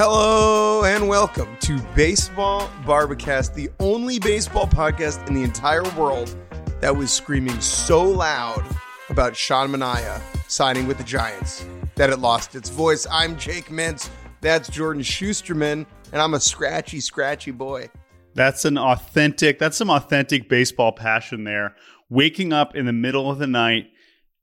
[0.00, 6.36] Hello and welcome to Baseball Bar-B-Cast, the only baseball podcast in the entire world
[6.80, 8.64] that was screaming so loud
[9.08, 11.66] about Sean Manaea signing with the Giants
[11.96, 13.08] that it lost its voice.
[13.10, 14.08] I'm Jake Mintz.
[14.40, 17.90] That's Jordan Schusterman, and I'm a scratchy, scratchy boy.
[18.34, 21.74] That's an authentic, that's some authentic baseball passion there.
[22.08, 23.86] Waking up in the middle of the night,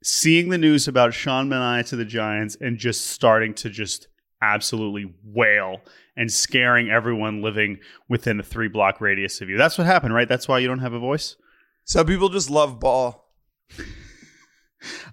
[0.04, 4.10] seeing the news about Sean Manaea to the Giants, and just starting to just
[4.42, 5.82] absolutely wail
[6.16, 9.58] and scaring everyone living within a three block radius of you.
[9.58, 10.28] That's what happened, right?
[10.28, 11.36] That's why you don't have a voice?
[11.84, 13.26] Some people just love ball.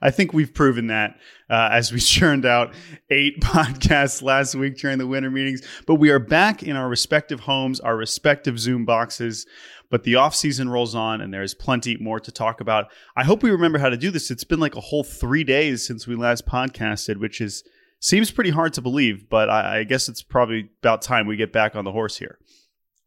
[0.01, 1.17] I think we've proven that
[1.49, 2.75] uh, as we churned out
[3.11, 5.63] eight podcasts last week during the winter meetings.
[5.87, 9.47] But we are back in our respective homes, our respective Zoom boxes.
[9.91, 12.87] But the off season rolls on, and there's plenty more to talk about.
[13.15, 14.31] I hope we remember how to do this.
[14.31, 17.63] It's been like a whole three days since we last podcasted, which is
[18.03, 19.31] seems pretty hard to believe.
[19.31, 22.39] But I, I guess it's probably about time we get back on the horse here.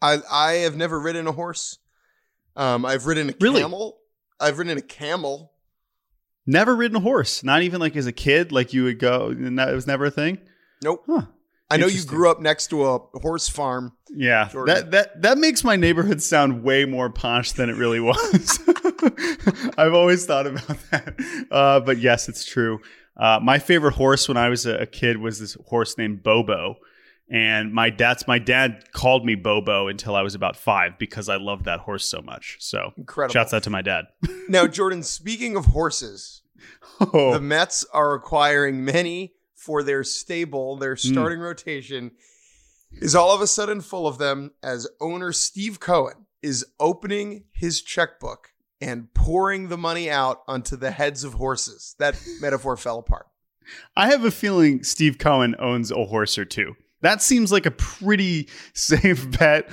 [0.01, 1.77] I I have never ridden a horse.
[2.55, 3.61] Um, I've ridden a Really?
[3.61, 3.99] camel.
[4.39, 5.51] I've ridden a camel.
[6.47, 9.57] Never ridden a horse, not even like as a kid, like you would go, and
[9.57, 10.39] that was never a thing.
[10.83, 11.03] Nope.
[11.07, 11.23] Huh.
[11.71, 13.93] I know you grew up next to a horse farm.
[14.11, 14.75] Yeah, Jordan.
[14.75, 18.59] that that that makes my neighborhood sound way more posh than it really was.
[19.77, 22.79] I've always thought about that, uh, but yes, it's true.
[23.17, 26.75] Uh, my favorite horse when I was a, a kid was this horse named Bobo,
[27.29, 31.37] and my dad's my dad called me Bobo until I was about five because I
[31.37, 32.57] loved that horse so much.
[32.59, 33.33] So, Incredible.
[33.33, 34.05] shouts out to my dad.
[34.49, 36.43] Now, Jordan, speaking of horses,
[36.99, 40.75] Oh, the Mets are acquiring many for their stable.
[40.75, 41.11] Their Hmm.
[41.13, 42.11] starting rotation
[42.91, 47.81] is all of a sudden full of them as owner Steve Cohen is opening his
[47.81, 48.51] checkbook
[48.81, 51.95] and pouring the money out onto the heads of horses.
[51.99, 53.27] That metaphor fell apart.
[53.95, 56.75] I have a feeling Steve Cohen owns a horse or two.
[57.01, 59.69] That seems like a pretty safe bet.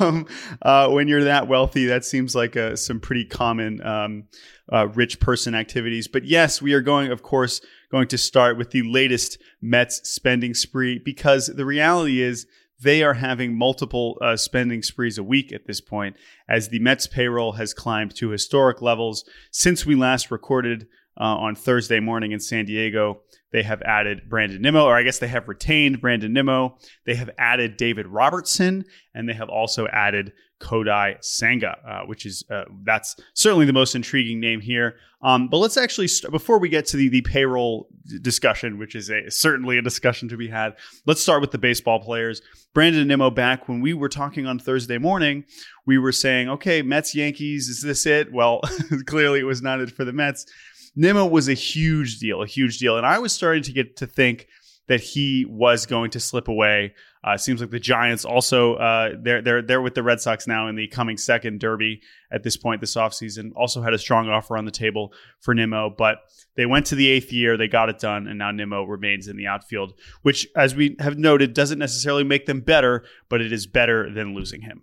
[0.00, 0.26] Um,
[0.62, 4.24] uh, when you're that wealthy, that seems like a, some pretty common um,
[4.72, 6.08] uh, rich person activities.
[6.08, 7.60] But yes, we are going, of course,
[7.90, 12.46] going to start with the latest Mets spending spree because the reality is
[12.82, 16.16] they are having multiple uh, spending sprees a week at this point,
[16.48, 20.86] as the Mets payroll has climbed to historic levels since we last recorded
[21.18, 23.22] uh, on Thursday morning in San Diego.
[23.52, 26.78] They have added Brandon Nimmo, or I guess they have retained Brandon Nimmo.
[27.04, 32.44] They have added David Robertson, and they have also added Kodai Senga, uh, which is
[32.50, 34.94] uh, that's certainly the most intriguing name here.
[35.20, 38.94] Um, but let's actually st- before we get to the the payroll d- discussion, which
[38.94, 40.76] is a certainly a discussion to be had.
[41.04, 42.40] Let's start with the baseball players.
[42.74, 45.44] Brandon Nimmo back when we were talking on Thursday morning,
[45.84, 48.32] we were saying, okay, Mets Yankees, is this it?
[48.32, 48.60] Well,
[49.06, 50.46] clearly it was not it for the Mets.
[50.94, 52.96] Nimmo was a huge deal, a huge deal.
[52.96, 54.46] And I was starting to get to think
[54.88, 56.94] that he was going to slip away.
[57.24, 60.66] Uh, seems like the Giants also uh, they're they're they're with the Red Sox now
[60.66, 63.52] in the coming second derby at this point this offseason.
[63.54, 66.18] Also had a strong offer on the table for Nimmo, but
[66.56, 69.36] they went to the eighth year, they got it done, and now Nimmo remains in
[69.36, 73.66] the outfield, which, as we have noted, doesn't necessarily make them better, but it is
[73.66, 74.82] better than losing him.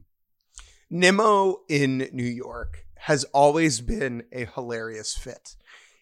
[0.89, 5.55] Nimmo in New York has always been a hilarious fit.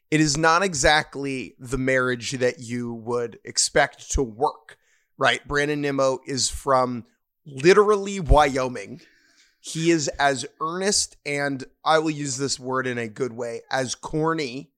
[0.09, 4.78] It is not exactly the marriage that you would expect to work,
[5.18, 5.45] right?
[5.45, 7.06] Brandon Nimmo is from
[7.45, 9.01] literally Wyoming.
[9.59, 13.95] He is as earnest and I will use this word in a good way, as
[13.95, 14.72] corny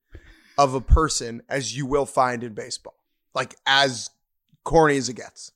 [0.58, 2.96] of a person as you will find in baseball.
[3.32, 4.10] Like as
[4.64, 5.52] corny as it gets.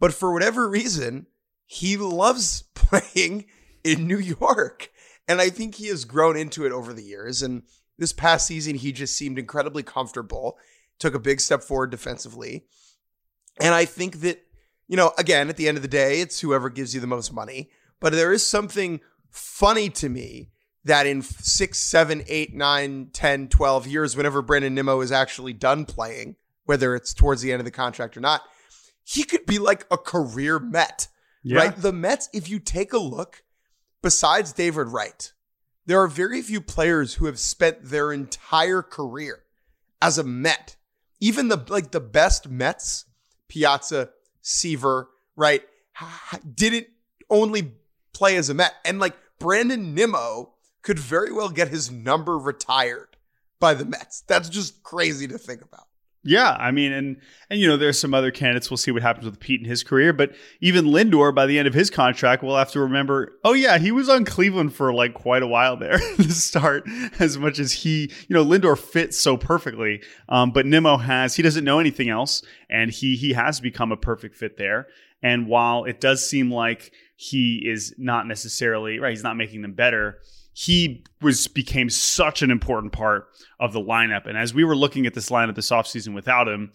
[0.00, 1.26] But for whatever reason,
[1.64, 3.46] he loves playing
[3.84, 4.90] in New York.
[5.28, 7.40] And I think he has grown into it over the years.
[7.40, 7.62] And
[8.00, 10.58] this past season, he just seemed incredibly comfortable,
[10.98, 12.64] took a big step forward defensively.
[13.60, 14.42] And I think that,
[14.88, 17.32] you know, again, at the end of the day, it's whoever gives you the most
[17.32, 17.70] money.
[18.00, 19.00] But there is something
[19.30, 20.50] funny to me
[20.84, 25.84] that in six, seven, eight, nine, 10, 12 years, whenever Brandon Nimmo is actually done
[25.84, 28.42] playing, whether it's towards the end of the contract or not,
[29.04, 31.08] he could be like a career Met,
[31.58, 31.76] right?
[31.76, 33.42] The Mets, if you take a look,
[34.02, 35.32] besides David Wright,
[35.86, 39.44] there are very few players who have spent their entire career
[40.02, 40.76] as a Met
[41.20, 43.04] even the like the best Mets,
[43.48, 44.10] Piazza,
[44.40, 45.62] Seaver, right,
[46.54, 46.88] didn't
[47.28, 47.74] only
[48.12, 48.74] play as a Met.
[48.84, 53.16] And like Brandon Nimmo could very well get his number retired
[53.60, 54.22] by the Mets.
[54.22, 55.86] That's just crazy to think about.
[56.22, 57.16] Yeah, I mean, and
[57.48, 58.70] and you know, there's some other candidates.
[58.70, 61.66] We'll see what happens with Pete in his career, but even Lindor, by the end
[61.66, 63.38] of his contract, we'll have to remember.
[63.42, 66.86] Oh yeah, he was on Cleveland for like quite a while there to start.
[67.18, 71.42] As much as he, you know, Lindor fits so perfectly, um, but Nimmo has he
[71.42, 74.88] doesn't know anything else, and he he has become a perfect fit there.
[75.22, 79.72] And while it does seem like he is not necessarily right, he's not making them
[79.72, 80.18] better
[80.60, 83.28] he was became such an important part
[83.58, 84.26] of the lineup.
[84.26, 86.70] And as we were looking at this lineup this offseason without him,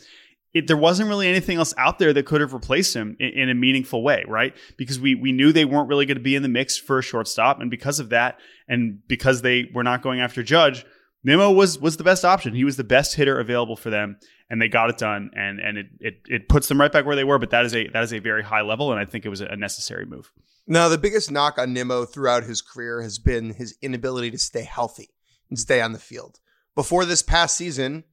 [0.56, 3.50] it, there wasn't really anything else out there that could have replaced him in, in,
[3.50, 4.56] a meaningful way, right?
[4.76, 7.04] Because we we knew they weren't really going to be in the mix for a
[7.04, 10.84] shortstop, and because of that, and because they were not going after Judge,
[11.24, 12.56] Nimmo was was the best option.
[12.56, 14.18] He was the best hitter available for them,
[14.50, 15.30] and they got it done.
[15.36, 17.38] And and it it, it puts them right back where they were.
[17.38, 19.42] But that is a that is a very high level, and I think it was
[19.42, 20.32] a necessary move.
[20.68, 24.64] Now, the biggest knock on Nimmo throughout his career has been his inability to stay
[24.64, 25.10] healthy
[25.50, 26.40] and stay on the field.
[26.74, 28.04] Before this past season,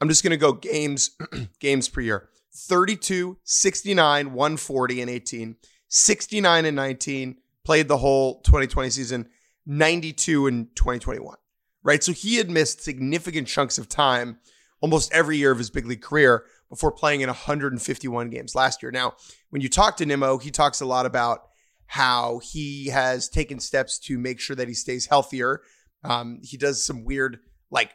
[0.00, 1.16] I'm just going to go games
[1.60, 2.28] games per year.
[2.54, 5.56] 32, 69, 140 and 18,
[5.88, 9.28] 69 and 19, played the whole 2020 season,
[9.66, 11.36] 92 in 2021.
[11.82, 12.04] Right?
[12.04, 14.38] So he had missed significant chunks of time
[14.80, 18.92] almost every year of his big league career before playing in 151 games last year.
[18.92, 19.14] Now,
[19.48, 21.48] when you talk to Nimmo, he talks a lot about
[21.94, 25.62] how he has taken steps to make sure that he stays healthier.
[26.02, 27.38] Um, he does some weird
[27.70, 27.94] like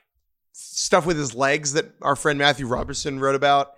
[0.53, 3.73] stuff with his legs that our friend Matthew Robertson wrote about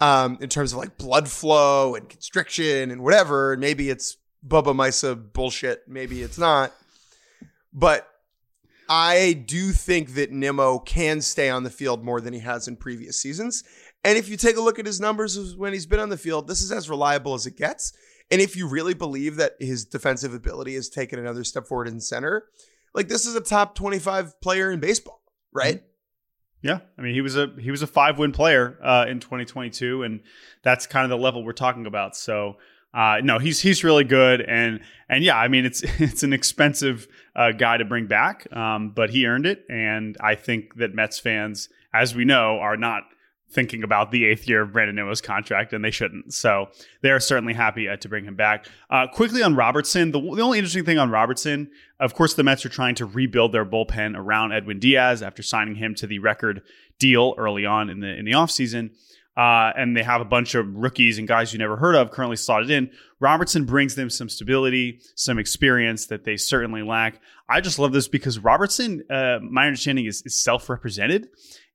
[0.00, 3.56] um, in terms of like blood flow and constriction and whatever.
[3.56, 5.84] Maybe it's Bubba Misa bullshit.
[5.86, 6.72] Maybe it's not.
[7.72, 8.08] But
[8.88, 12.74] I do think that Nimmo can stay on the field more than he has in
[12.74, 13.62] previous seasons.
[14.02, 16.48] And if you take a look at his numbers when he's been on the field,
[16.48, 17.92] this is as reliable as it gets.
[18.30, 22.00] And if you really believe that his defensive ability has taken another step forward in
[22.00, 22.44] center,
[22.94, 25.22] like this is a top 25 player in baseball,
[25.52, 25.76] right?
[25.76, 25.86] Mm-hmm.
[26.62, 30.02] Yeah, I mean he was a he was a five win player uh, in 2022,
[30.02, 30.20] and
[30.62, 32.14] that's kind of the level we're talking about.
[32.14, 32.56] So
[32.92, 37.08] uh, no, he's he's really good, and and yeah, I mean it's it's an expensive
[37.34, 41.18] uh, guy to bring back, um, but he earned it, and I think that Mets
[41.18, 43.04] fans, as we know, are not
[43.50, 46.32] thinking about the eighth year of Brandon Nimmo's contract, and they shouldn't.
[46.32, 46.68] So
[47.02, 48.66] they're certainly happy uh, to bring him back.
[48.88, 52.64] Uh, quickly on Robertson, the, the, only interesting thing on Robertson, of course, the Mets
[52.64, 56.62] are trying to rebuild their bullpen around Edwin Diaz after signing him to the record
[56.98, 58.90] deal early on in the in the offseason.
[59.36, 62.36] Uh, and they have a bunch of rookies and guys you never heard of currently
[62.36, 62.90] slotted in.
[63.20, 67.20] Robertson brings them some stability, some experience that they certainly lack.
[67.48, 71.28] I just love this because Robertson, uh, my understanding is, is self represented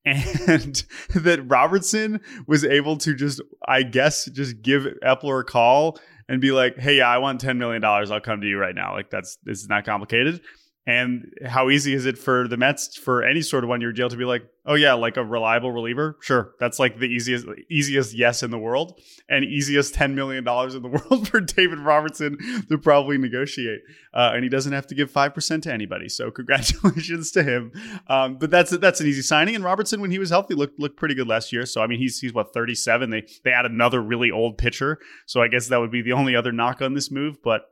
[0.05, 0.83] and
[1.15, 5.99] that Robertson was able to just, I guess, just give Eppler a call
[6.29, 8.11] and be like, "Hey, I want ten million dollars.
[8.11, 10.41] I'll come to you right now." Like that's this is not complicated.
[10.87, 14.07] And how easy is it for the Mets for any sort of one year deal
[14.07, 16.15] to be like, oh yeah, like a reliable reliever?
[16.21, 16.53] Sure.
[16.59, 21.01] That's like the easiest easiest yes in the world and easiest $10 million in the
[21.09, 22.37] world for David Robertson
[22.69, 23.81] to probably negotiate.
[24.13, 26.07] Uh, and he doesn't have to give 5% to anybody.
[26.07, 27.71] So congratulations to him.
[28.07, 29.55] Um, but that's that's an easy signing.
[29.55, 31.65] And Robertson, when he was healthy, looked looked pretty good last year.
[31.65, 33.09] So I mean he's he's what 37.
[33.09, 34.99] They they add another really old pitcher.
[35.25, 37.41] So I guess that would be the only other knock on this move.
[37.43, 37.63] But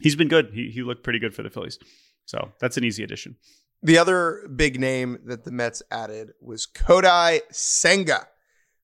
[0.00, 0.50] he's been good.
[0.52, 1.78] He he looked pretty good for the Phillies.
[2.26, 3.36] So that's an easy addition.
[3.82, 8.28] The other big name that the Mets added was Kodai Senga,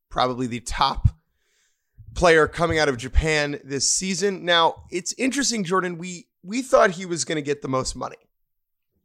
[0.09, 1.09] probably the top
[2.15, 4.45] player coming out of Japan this season.
[4.45, 5.99] Now, it's interesting, Jordan.
[5.99, 8.17] We we thought he was going to get the most money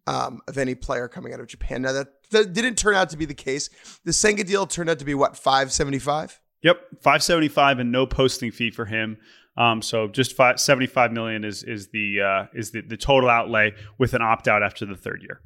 [0.08, 1.82] um, of any player coming out of Japan.
[1.82, 3.70] Now that, that didn't turn out to be the case.
[4.06, 6.40] The Senga deal turned out to be what five seventy five.
[6.62, 9.18] Yep, five seventy five and no posting fee for him.
[9.58, 13.74] Um, so just five, 75 million is is the uh, is the, the total outlay
[13.98, 15.42] with an opt out after the third year.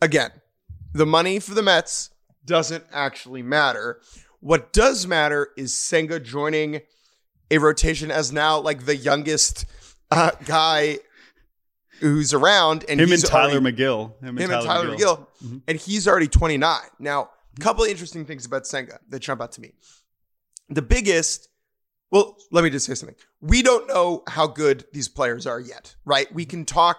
[0.00, 0.30] Again,
[0.92, 2.10] the money for the Mets
[2.44, 4.00] doesn't actually matter.
[4.40, 6.80] What does matter is Senga joining
[7.50, 9.64] a rotation as now like the youngest
[10.10, 10.98] uh, guy
[12.00, 15.26] who's around, and him and Tylor already, Megill, him and him Tylor, Tylor Megill, Megill
[15.44, 15.58] mm-hmm.
[15.68, 16.80] and he's already 29.
[16.98, 19.72] Now, a couple of interesting things about Senga that jump out to me.
[20.68, 21.48] The biggest
[22.12, 23.16] well, let me just say something.
[23.40, 26.32] We don't know how good these players are yet, right?
[26.32, 26.98] We can talk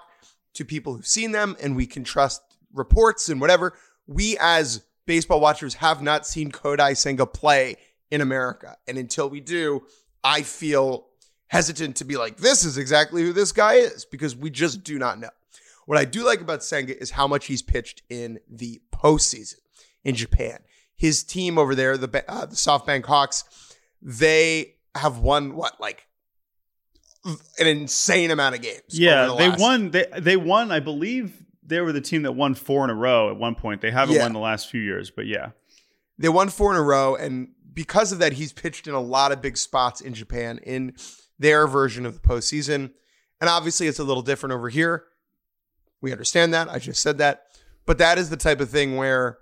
[0.56, 2.42] to people who've seen them and we can trust
[2.74, 3.74] reports and whatever.
[4.08, 7.78] We, as baseball watchers, have not seen Kodai Senga play
[8.10, 8.76] in America.
[8.88, 9.84] And until we do,
[10.24, 11.06] I feel
[11.46, 14.98] hesitant to be like, this is exactly who this guy is because we just do
[14.98, 15.30] not know.
[15.86, 19.60] What I do like about Senga is how much he's pitched in the postseason
[20.04, 20.60] in Japan.
[20.96, 23.44] his team over there, the uh, the SoftBank Hawks,
[24.02, 26.08] they have won what like
[27.60, 28.82] an insane amount of games.
[28.90, 29.92] Yeah, the they last- won.
[29.92, 30.72] They they won.
[30.72, 33.82] I believe they were the team that won four in a row at one point.
[33.82, 34.24] They haven't Yeah.
[34.24, 35.52] won the last few years, but yeah.
[36.18, 39.32] They won four in a row, and because of that, he's pitched in a lot
[39.32, 40.94] of big spots in Japan in
[41.40, 42.92] their version of the postseason.
[43.42, 45.06] And obviously, it's a little different over here.
[46.02, 46.70] We understand that.
[46.70, 47.46] I just said that.
[47.86, 49.40] But that is the type of thing where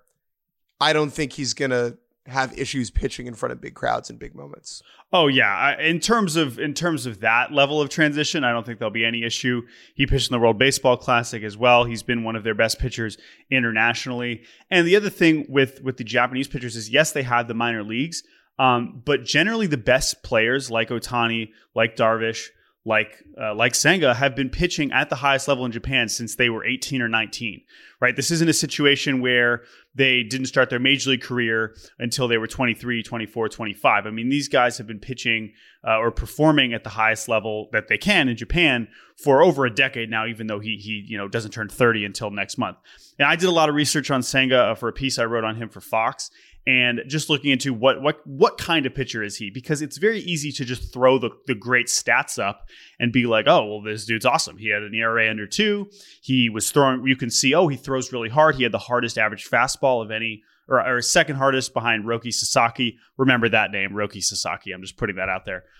[0.79, 1.97] I don't think he's going to
[2.31, 4.81] have issues pitching in front of big crowds in big moments.
[5.13, 8.65] Oh yeah, I, in terms of in terms of that level of transition, I don't
[8.65, 9.61] think there'll be any issue.
[9.95, 11.83] He pitched in the World Baseball Classic as well.
[11.83, 13.17] He's been one of their best pitchers
[13.49, 14.43] internationally.
[14.69, 17.83] And the other thing with with the Japanese pitchers is yes, they have the minor
[17.83, 18.23] leagues,
[18.57, 22.47] um, but generally the best players like Ohtani, like Darvish,
[22.85, 26.49] like uh, like Senga have been pitching at the highest level in Japan since they
[26.49, 27.61] were 18 or 19.
[27.99, 28.15] Right?
[28.15, 32.47] This isn't a situation where they didn't start their major league career until they were
[32.47, 34.05] 23, 24, 25.
[34.05, 35.53] I mean, these guys have been pitching
[35.85, 39.73] uh, or performing at the highest level that they can in Japan for over a
[39.73, 42.77] decade now, even though he he you know doesn't turn 30 until next month.
[43.19, 45.43] And I did a lot of research on Senga uh, for a piece I wrote
[45.43, 46.31] on him for Fox,
[46.67, 49.49] and just looking into what what what kind of pitcher is he?
[49.49, 53.47] Because it's very easy to just throw the, the great stats up and be like
[53.47, 54.57] oh well this dude's awesome.
[54.57, 55.89] He had an ERA under 2
[56.21, 58.55] he was throwing you can see oh he throws really hard.
[58.55, 62.97] He had the hardest average fastball of any or, or second hardest behind Roki Sasaki.
[63.17, 64.71] Remember that name Roki Sasaki.
[64.71, 65.65] I'm just putting that out there.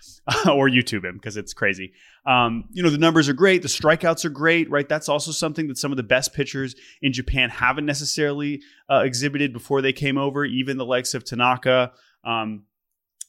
[0.46, 1.92] Or YouTube him because it's crazy.
[2.26, 3.62] Um, you know the numbers are great.
[3.62, 4.88] The strikeouts are great right?
[4.88, 9.52] That's also something that some of the best pitchers in Japan haven't necessarily uh, exhibited
[9.52, 11.92] before they came over, even the likes of Tanaka.
[12.24, 12.64] Um,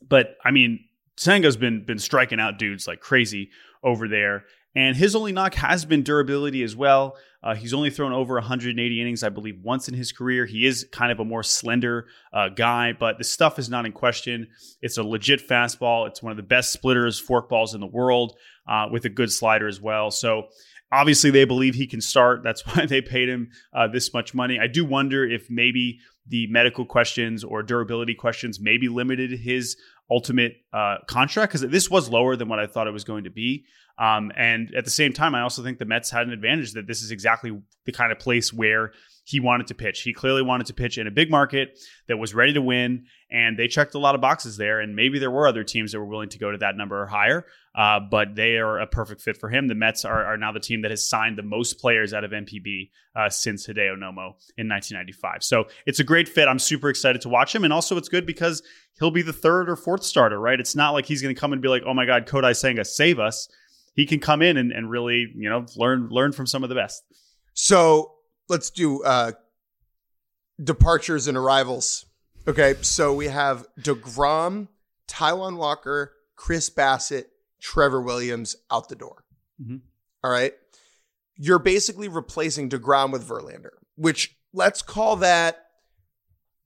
[0.08, 0.86] but I mean,
[1.17, 3.50] Senga's been been striking out dudes like crazy
[3.84, 7.15] over there, and his only knock has been durability as well.
[7.43, 10.45] Uh, he's only thrown over 180 innings, I believe, once in his career.
[10.45, 13.91] He is kind of a more slender uh, guy, but the stuff is not in
[13.91, 14.47] question.
[14.81, 16.07] It's a legit fastball.
[16.07, 18.37] It's one of the best splitters, forkballs in the world,
[18.67, 20.09] uh, with a good slider as well.
[20.09, 20.47] So
[20.91, 22.43] obviously they believe he can start.
[22.43, 24.57] That's why they paid him uh, this much money.
[24.59, 29.75] I do wonder if maybe the medical questions or durability questions maybe limited his
[30.09, 33.29] ultimate uh, contract because this was lower than what I thought it was going to
[33.29, 33.65] be.
[33.97, 36.88] Um, and at the same time, I also think the Mets had an advantage that
[36.88, 38.91] this is exactly the kind of place where
[39.25, 40.01] he wanted to pitch.
[40.01, 43.57] He clearly wanted to pitch in a big market that was ready to win, and
[43.57, 44.81] they checked a lot of boxes there.
[44.81, 47.05] And maybe there were other teams that were willing to go to that number or
[47.05, 49.67] higher, uh, but they are a perfect fit for him.
[49.67, 52.31] The Mets are, are, now the team that has signed the most players out of
[52.31, 55.43] NPB uh, since Hideo Nomo in 1995.
[55.43, 56.50] So it's a great fit.
[56.50, 58.62] I'm super excited to watch him, and also it's good because
[59.00, 60.39] he'll be the third or fourth starter.
[60.39, 60.59] Right?
[60.59, 62.83] It's not like he's going to come and be like, "Oh my God, Kodai Senga,
[62.83, 63.47] save us."
[63.93, 66.75] He can come in and, and really, you know, learn learn from some of the
[66.75, 67.03] best.
[67.53, 68.13] So
[68.50, 69.33] let's do uh,
[70.62, 72.05] departures and arrivals.
[72.47, 74.67] Okay, so we have DeGrom,
[75.07, 77.25] Taijuan Walker, Chris Bassitt,
[77.62, 79.23] Trevor Williams out the door.
[79.62, 79.81] Mhm.
[80.23, 80.53] All right.
[81.35, 85.65] You're basically replacing DeGrom with Verlander, which let's call that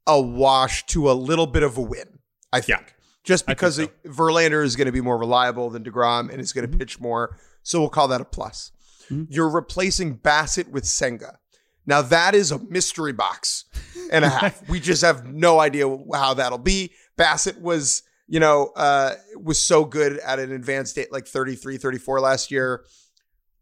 [0.05, 2.19] a wash to a little bit of a win,
[2.51, 2.79] I think.
[2.88, 2.93] Yeah.
[3.27, 3.88] Just because so.
[4.05, 6.79] Verlander is going to be more reliable than DeGrom and is going to Mhm.
[6.79, 7.38] pitch more.
[7.62, 8.72] So we'll call that a plus.
[9.10, 9.27] Mhm.
[9.29, 11.38] You're replacing Bassitt with Senga.
[11.86, 13.65] Now that is a mystery box
[14.12, 14.62] and a half.
[14.69, 16.93] we just have no idea how that'll be.
[17.17, 22.19] Bassitt was, you know, uh, was so good at an advanced date like 33, 34
[22.22, 22.86] last year.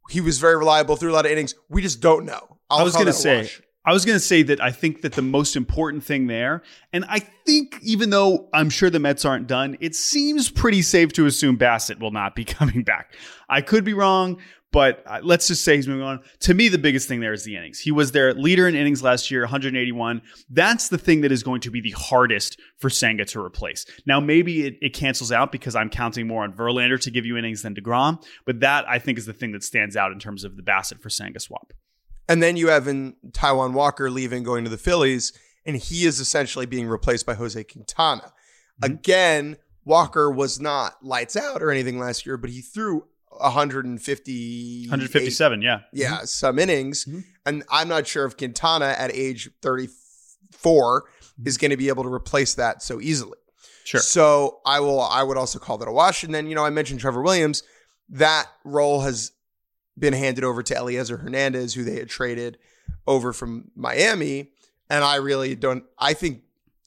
[0.10, 1.56] He was very reliable through a lot of innings.
[1.70, 2.58] We just don't know.
[2.70, 3.50] I'll I was going to say.
[3.86, 7.06] I was going to say that I think that the most important thing there, and
[7.08, 11.28] I think even though I'm sure the Mets aren't done, it seems pretty safe to
[11.28, 13.14] assume Bassitt will not be coming back.
[13.48, 14.40] I could be wrong,
[14.72, 16.22] but uh, let's just say he's moving on.
[16.42, 17.80] To me, the biggest thing there is the innings.
[17.80, 20.22] He was their leader in innings last year, 181.
[20.50, 23.86] That's the thing that is going to be the hardest for Senga to replace.
[24.06, 27.38] Now, maybe it, it cancels out because I'm counting more on Verlander to give you
[27.38, 30.44] innings than DeGrom, but that I think is the thing that stands out in terms
[30.44, 31.72] of the Bassitt for Senga swap.
[32.28, 35.34] And then you have in Taijuan Walker leaving, going to the Phillies,
[35.66, 38.22] and he is essentially being replaced by Jose Quintana.
[38.82, 38.86] Mm-hmm.
[38.94, 45.62] Again, Walker was not lights out or anything last year, but he threw 150, 157,
[45.62, 45.76] yeah.
[45.76, 45.84] Mm-hmm.
[45.92, 47.06] yeah, some innings.
[47.06, 47.24] Mhm.
[47.46, 51.48] And I'm not sure if Quintana at age 34 mm-hmm.
[51.48, 53.38] is going to be able to replace that so easily.
[53.84, 54.02] Sure.
[54.02, 56.24] So I will I would also call that a wash.
[56.24, 57.62] And then, you know, I mentioned Trevor Williams.
[58.10, 59.32] That role has
[59.98, 62.58] been handed over to Elieser Hernandez, who they had traded
[63.08, 64.52] over from Miami.
[64.90, 66.42] And I really don't I think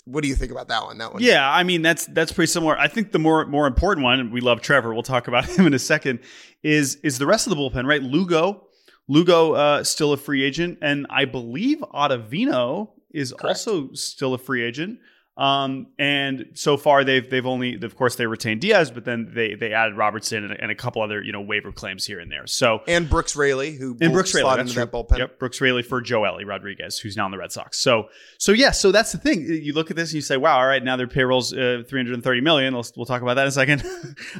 [0.04, 0.96] what do you think about that one?
[0.98, 1.22] That one.
[1.22, 2.78] Yeah, I mean that's that's pretty similar.
[2.78, 4.94] I think the more more important one, and we love Trevor.
[4.94, 6.20] We'll talk about him in a second.
[6.62, 8.02] Is is the rest of the bullpen right?
[8.02, 8.66] Lugo,
[9.06, 13.44] Lugo, uh, still a free agent, and I believe Ottavino is Correct.
[13.44, 14.98] also still a free agent.
[15.38, 19.54] Um, and so far they've they've only of course they retained Diaz, but then they
[19.54, 22.48] they added Robertson and, and a couple other you know waiver claims here and there.
[22.48, 25.16] So and Brooks Raley, who and Brooks Raley into that bullpen.
[25.18, 27.78] Yep, Brooks Raley for Joely Rodriguez, who's now in the Red Sox.
[27.78, 29.46] So so yeah, so that's the thing.
[29.46, 32.40] You look at this and you say, wow, all right, now their payroll's uh, 330
[32.40, 32.74] million.
[32.74, 33.84] We'll, we'll talk about that in a second.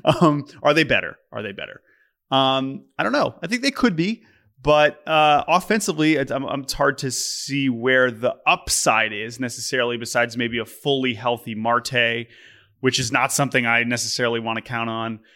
[0.21, 1.17] um, are they better?
[1.31, 1.81] Are they better?
[2.33, 3.37] Um, I don't know.
[3.41, 4.25] I think they could be.
[4.61, 10.59] But uh, offensively, it's, it's hard to see where the upside is necessarily, besides maybe
[10.59, 12.27] a fully healthy Marte,
[12.81, 15.21] which is not something I necessarily want to count on.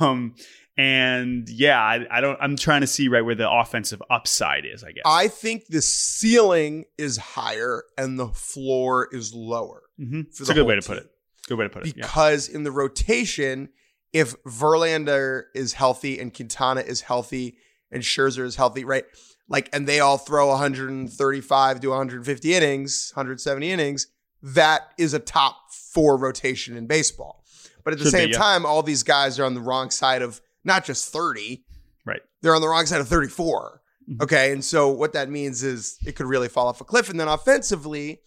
[0.00, 0.34] Um,
[0.78, 2.38] and yeah, I, I, don't.
[2.40, 4.84] I'm trying to see right where the offensive upside is.
[4.84, 9.82] I guess I think the ceiling is higher and the floor is lower.
[10.00, 10.20] Mm-hmm.
[10.28, 11.10] It's a good way to put it.
[11.48, 11.96] Good way to put it.
[11.96, 12.54] Because yeah.
[12.54, 13.70] in the rotation,
[14.12, 17.56] if Verlander is healthy and Quintana is healthy
[17.90, 19.04] and Scherzer is healthy, right?
[19.48, 24.06] Like, and they all throw 135 to 150 innings, 170 innings.
[24.42, 27.44] That is a top four rotation in baseball.
[27.82, 28.38] But at the Should same be, yeah.
[28.38, 31.64] time, all these guys are on the wrong side of not just 30.
[32.04, 32.20] Right.
[32.42, 33.80] They're on the wrong side of 34.
[34.08, 34.22] Mm-hmm.
[34.22, 34.52] Okay.
[34.52, 37.08] And so what that means is it could really fall off a cliff.
[37.08, 38.20] And then offensively,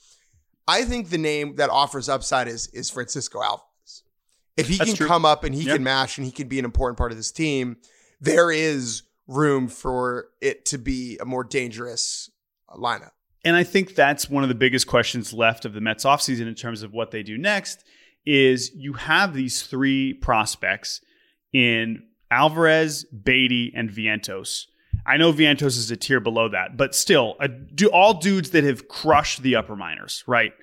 [0.67, 4.03] I think the name that offers upside is is Francisco Alvarez.
[4.57, 5.07] If he That's can true.
[5.07, 7.31] come up and he can mash and he can be an important part of this
[7.31, 7.77] team,
[8.19, 12.29] there is room for it to be a more dangerous
[12.69, 13.11] lineup.
[13.43, 16.55] And I think that's one of the biggest questions left of the Mets offseason in
[16.55, 17.83] terms of what they do next
[18.25, 21.01] is you have these three prospects
[21.51, 24.65] in Alvarez, Baty, and Vientos.
[25.05, 28.63] I know Vientos is a tier below that, but still, a, do all dudes that
[28.63, 30.53] have crushed the upper minors, right?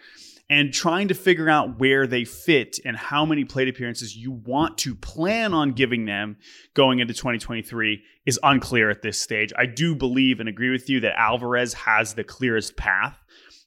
[0.51, 4.79] And trying to figure out where they fit and how many plate appearances you want
[4.79, 6.37] to plan on giving them
[6.75, 9.53] going into 2023 is unclear at this stage.
[9.57, 13.23] I do believe and agree with you that Alvarez has the clearest path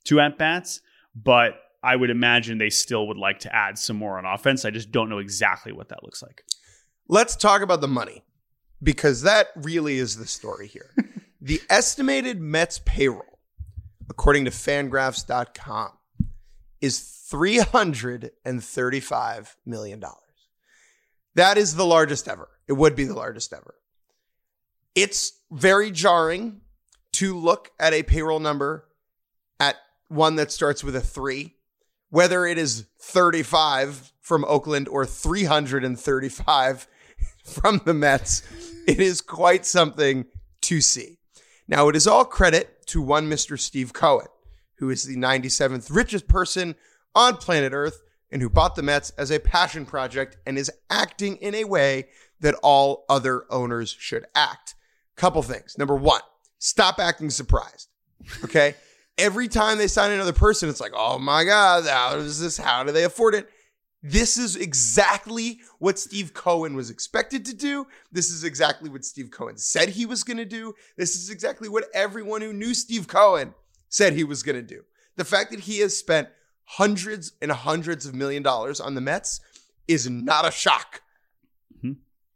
[0.05, 0.81] to at bats,
[1.15, 4.65] but I would imagine they still would like to add some more on offense.
[4.65, 6.43] I just don't know exactly what that looks like.
[7.07, 8.23] Let's talk about the money
[8.81, 10.91] because that really is the story here.
[11.41, 13.39] the estimated Mets payroll,
[14.09, 15.91] according to fangraphs.com,
[16.81, 16.99] is
[17.31, 20.03] $335 million.
[21.35, 22.49] That is the largest ever.
[22.67, 23.75] It would be the largest ever.
[24.95, 26.59] It's very jarring
[27.13, 28.89] to look at a payroll number
[29.59, 29.77] at
[30.09, 31.55] one that starts with a three,
[32.09, 36.87] whether it is 35 from Oakland or 335
[37.45, 38.43] from the Mets.
[38.87, 40.25] It is quite something
[40.61, 41.19] to see.
[41.67, 43.57] Now, it is all credit to one Mr.
[43.57, 44.27] Steve Cohen
[44.81, 46.75] who is the 97th richest person
[47.13, 51.37] on planet Earth and who bought the Mets as a passion project and is acting
[51.37, 52.07] in a way
[52.39, 54.73] that all other owners should act.
[55.15, 55.77] Couple things.
[55.77, 56.21] Number one,
[56.57, 57.89] stop acting surprised.
[58.43, 58.75] Okay.
[59.19, 62.57] Every time they sign another person, it's like, oh my God, how is this?
[62.57, 63.47] How do they afford it?
[64.01, 67.85] This is exactly what Steve Cohen was expected to do.
[68.11, 70.73] This is exactly what Steve Cohen said he was going to do.
[70.97, 73.53] This is exactly what everyone who knew Steve Cohen
[73.91, 74.81] said he was going to do.
[75.17, 76.29] The fact that he has spent
[76.65, 79.41] hundreds and hundreds of million dollars on the Mets
[79.87, 81.01] is not a shock.
[81.77, 81.93] Mm-hmm.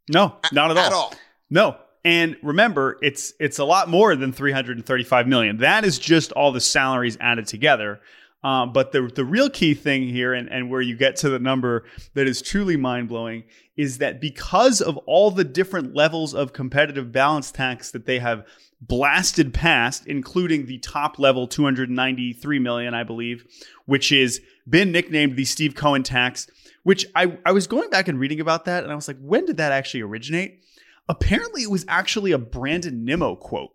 [0.09, 0.85] No, not at, at all.
[0.85, 1.13] At all.
[1.49, 1.77] No.
[2.03, 5.57] And remember, it's it's a lot more than 335 million.
[5.57, 7.99] That is just all the salaries added together.
[8.43, 11.39] Um, but the the real key thing here, and, and where you get to the
[11.39, 16.53] number that is truly mind blowing, is that because of all the different levels of
[16.53, 18.45] competitive balance tax that they have
[18.87, 23.45] blasted past, including the top level 293 million, I believe,
[23.85, 26.47] which is been nicknamed the Steve Cohen tax.
[26.83, 29.45] Which I, I was going back and reading about that, and I was like, when
[29.45, 30.61] did that actually originate?
[31.09, 33.74] Apparently, it was actually a Brandon Nimmo quote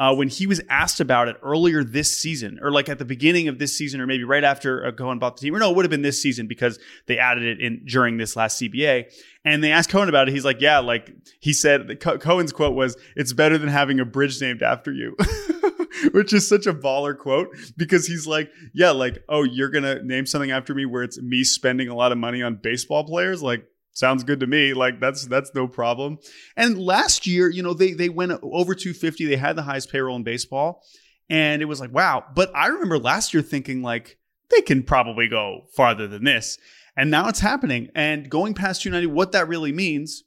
[0.00, 3.48] uh, when he was asked about it earlier this season, or like at the beginning
[3.48, 5.76] of this season, or maybe right after uh, Cohen bought the team, or no, it
[5.76, 9.12] would have been this season because they added it in during this last CBA.
[9.44, 10.32] And they asked Cohen about it.
[10.32, 14.06] He's like, "Yeah, like he said." Co- Cohen's quote was, "It's better than having a
[14.06, 15.16] bridge named after you."
[16.12, 20.24] Which is such a baller quote because he's like, yeah, like, oh, you're gonna name
[20.24, 23.42] something after me where it's me spending a lot of money on baseball players.
[23.42, 23.66] Like,
[24.00, 24.74] sounds good to me.
[24.74, 26.18] Like that's that's no problem.
[26.56, 30.16] And last year you know they they went over 250 they had the highest payroll
[30.16, 30.82] in baseball.
[31.28, 32.24] And it was like wow.
[32.34, 34.18] But i remember last year thinking like
[34.50, 36.58] they can probably go farther than this.
[36.96, 37.88] And now it's happening.
[37.94, 40.24] And going past 290 what that really means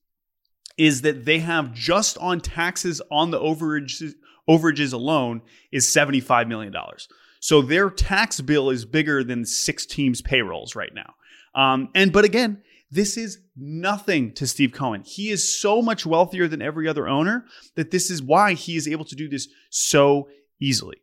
[0.77, 4.13] is that they have just on taxes on the overages
[4.49, 7.07] overages alone is 75 million dollars.
[7.39, 11.13] So their tax bill is bigger than six teams payrolls right now.
[11.55, 12.61] Um, and but again
[12.93, 15.01] this is nothing to Steve Cohen.
[15.03, 18.87] He is so much wealthier than every other owner that this is why he is
[18.87, 20.29] able to do this so
[20.61, 20.97] easily.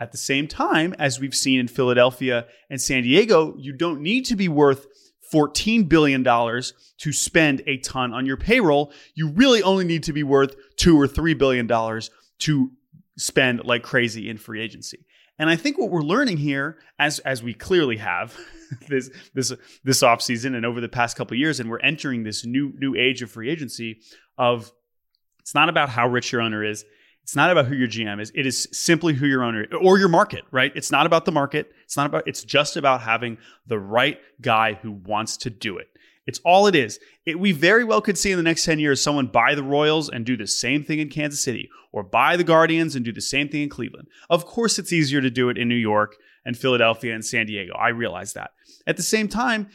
[0.00, 4.24] At the same time, as we've seen in Philadelphia and San Diego, you don't need
[4.26, 4.86] to be worth
[5.32, 8.92] $14 billion to spend a ton on your payroll.
[9.14, 11.68] You really only need to be worth two or $3 billion
[12.38, 12.70] to
[13.18, 15.04] spend like crazy in free agency.
[15.38, 18.36] And I think what we're learning here, as as we clearly have
[18.88, 19.52] this this
[19.84, 23.22] this offseason and over the past couple years, and we're entering this new new age
[23.22, 24.00] of free agency
[24.38, 24.72] of
[25.40, 26.84] it's not about how rich your owner is.
[27.22, 28.30] It's not about who your GM is.
[28.34, 30.70] It is simply who your owner or your market, right?
[30.74, 31.72] It's not about the market.
[31.84, 35.88] It's not about, it's just about having the right guy who wants to do it.
[36.26, 36.98] It's all it is.
[37.26, 40.08] It, we very well could see in the next 10 years someone buy the Royals
[40.10, 43.20] and do the same thing in Kansas City, or buy the Guardians and do the
[43.20, 44.08] same thing in Cleveland.
[44.28, 47.74] Of course, it's easier to do it in New York and Philadelphia and San Diego.
[47.74, 48.52] I realize that.
[48.86, 49.68] At the same time,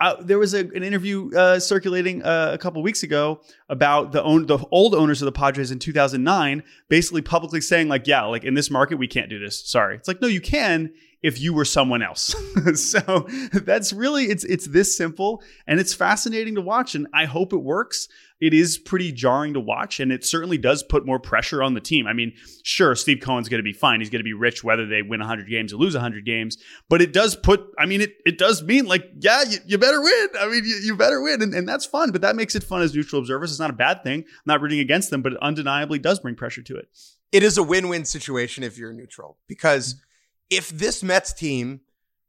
[0.00, 4.22] uh, there was a, an interview uh, circulating uh, a couple weeks ago about the
[4.22, 8.44] own the old owners of the Padres in 2009, basically publicly saying like, yeah, like
[8.44, 9.66] in this market we can't do this.
[9.68, 10.92] Sorry, it's like no, you can
[11.24, 12.36] if you were someone else.
[12.74, 17.54] so that's really it's it's this simple and it's fascinating to watch and I hope
[17.54, 18.08] it works.
[18.40, 21.80] It is pretty jarring to watch and it certainly does put more pressure on the
[21.80, 22.06] team.
[22.06, 24.00] I mean, sure, Steve Cohen's going to be fine.
[24.00, 26.58] He's going to be rich whether they win 100 games or lose 100 games,
[26.90, 30.02] but it does put I mean it it does mean like yeah, you, you better
[30.02, 30.28] win.
[30.38, 32.82] I mean, you, you better win and, and that's fun, but that makes it fun
[32.82, 33.50] as neutral observers.
[33.50, 34.20] It's not a bad thing.
[34.20, 36.88] I'm not rooting against them, but it undeniably does bring pressure to it.
[37.32, 40.03] It is a win-win situation if you're neutral because mm-hmm.
[40.50, 41.80] If this Mets team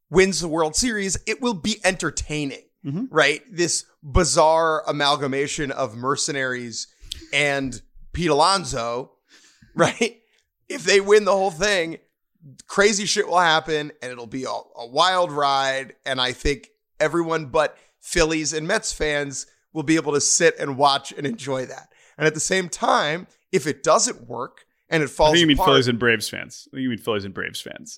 [0.10, 3.06] wins the World Series, it will be entertaining, mm-hmm.
[3.10, 3.41] right?
[3.51, 6.88] This bizarre amalgamation of mercenaries
[7.34, 7.82] and
[8.13, 9.12] Pete Alonso,
[9.75, 10.21] right?
[10.69, 11.97] If they win the whole thing,
[12.67, 15.95] crazy shit will happen and it'll be a, a wild ride.
[16.06, 20.78] And I think everyone but Phillies and Mets fans will be able to sit and
[20.78, 21.89] watch and enjoy that.
[22.17, 25.30] And at the same time, if it doesn't work, and it falls.
[25.30, 25.69] I think you mean apart.
[25.69, 26.67] Phillies and Braves fans.
[26.71, 27.98] I think you mean Phillies and Braves fans.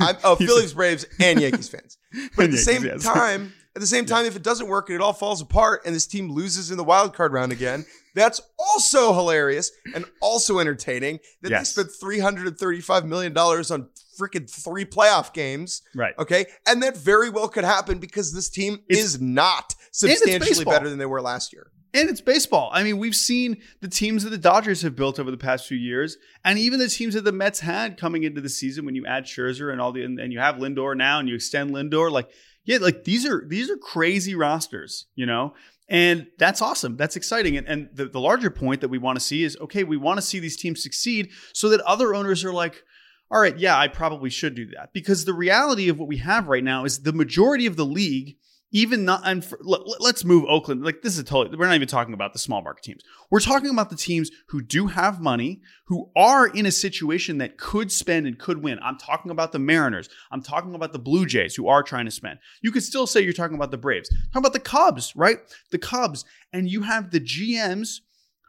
[0.00, 1.98] I'm, oh, Phillies, Braves, and Yankees fans.
[2.36, 3.02] But at the Yankees, same yes.
[3.02, 4.28] time, at the same time, yeah.
[4.28, 6.84] if it doesn't work and it all falls apart, and this team loses in the
[6.84, 11.18] wild card round again, that's also hilarious and also entertaining.
[11.42, 11.74] That yes.
[11.74, 15.82] they spent three hundred and thirty-five million dollars on freaking three playoff games.
[15.94, 16.14] Right.
[16.18, 16.46] Okay.
[16.66, 20.98] And that very well could happen because this team it's, is not substantially better than
[20.98, 21.72] they were last year.
[21.94, 22.70] And it's baseball.
[22.72, 25.78] I mean, we've seen the teams that the Dodgers have built over the past few
[25.78, 28.84] years, and even the teams that the Mets had coming into the season.
[28.84, 31.36] When you add Scherzer and all the, and, and you have Lindor now, and you
[31.36, 32.28] extend Lindor, like,
[32.64, 35.54] yeah, like these are these are crazy rosters, you know.
[35.88, 36.96] And that's awesome.
[36.96, 37.58] That's exciting.
[37.58, 40.18] And, and the, the larger point that we want to see is okay, we want
[40.18, 42.82] to see these teams succeed so that other owners are like,
[43.30, 44.92] all right, yeah, I probably should do that.
[44.92, 48.36] Because the reality of what we have right now is the majority of the league
[48.74, 50.84] even not and for, let, us move Oakland.
[50.84, 53.02] Like this is totally we're not even talking about the small market teams.
[53.30, 57.56] We're talking about the teams who do have money, who are in a situation that
[57.56, 58.80] could spend and could win.
[58.82, 60.08] I'm talking about the Mariners.
[60.32, 62.40] I'm talking about the Blue Jays who are trying to spend.
[62.62, 64.08] You could still say you're talking about the Braves.
[64.32, 65.38] Talk about the Cubs, right?
[65.70, 68.00] The Cubs and you have the GMs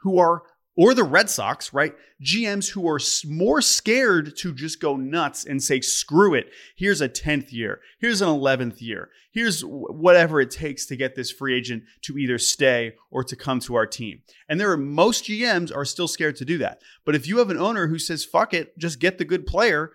[0.01, 0.41] who are
[0.77, 1.93] or the Red Sox, right?
[2.23, 6.47] GMs who are more scared to just go nuts and say, screw it.
[6.75, 7.81] Here's a 10th year.
[7.99, 9.09] Here's an 11th year.
[9.31, 13.59] Here's whatever it takes to get this free agent to either stay or to come
[13.61, 14.21] to our team.
[14.47, 16.81] And there are most GMs are still scared to do that.
[17.05, 19.91] But if you have an owner who says, fuck it, just get the good player,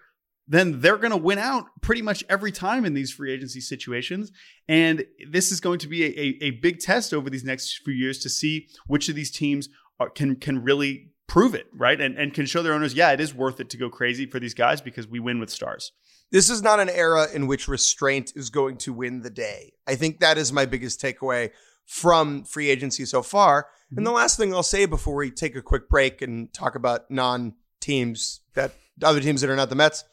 [0.50, 4.32] then they're going to win out pretty much every time in these free agency situations.
[4.68, 7.94] And this is going to be a, a, a, big test over these next few
[7.94, 9.68] years to see which of these teams
[10.08, 12.00] can can really prove it, right?
[12.00, 14.40] And and can show their owners, yeah, it is worth it to go crazy for
[14.40, 15.92] these guys because we win with stars.
[16.32, 19.72] This is not an era in which restraint is going to win the day.
[19.86, 21.50] I think that is my biggest takeaway
[21.86, 23.64] from free agency so far.
[23.64, 23.98] Mm-hmm.
[23.98, 27.10] And the last thing I'll say before we take a quick break and talk about
[27.10, 30.04] non teams that other teams that are not the Mets,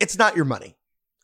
[0.00, 0.76] it's not your money.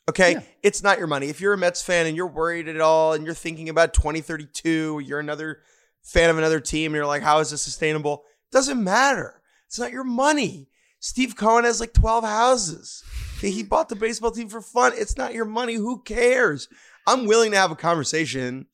[0.09, 0.33] Okay.
[0.33, 0.43] Yeah.
[0.63, 1.29] It's not your money.
[1.29, 5.03] If you're a Mets fan and you're worried at all and you're thinking about 2032,
[5.05, 5.61] you're another
[6.09, 8.25] fan of another team and you're like, how is this sustainable?
[8.51, 9.43] Doesn't matter.
[9.67, 10.69] It's not your money.
[11.01, 13.05] Steve Cohen has like 12 houses.
[13.41, 14.93] He bought the baseball team for fun.
[14.97, 15.75] It's not your money.
[15.75, 16.69] Who cares?
[17.07, 18.67] I'm willing to have a conversation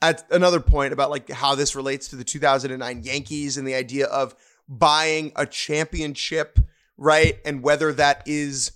[0.00, 4.06] at another point about like how this relates to the 2009 Yankees and the idea
[4.06, 4.34] of
[4.68, 6.58] buying a championship,
[6.96, 7.38] right?
[7.44, 8.72] And whether that is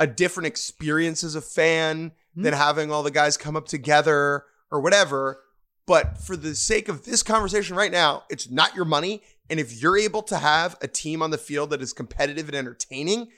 [0.00, 2.42] a different experience as a fan mm-hmm.
[2.42, 5.40] than having all the guys come up together or whatever.
[5.86, 9.22] But for the sake of this conversation right now, it's not your money.
[9.50, 12.56] And if you're able to have a team on the field that is competitive and
[12.56, 13.28] entertaining,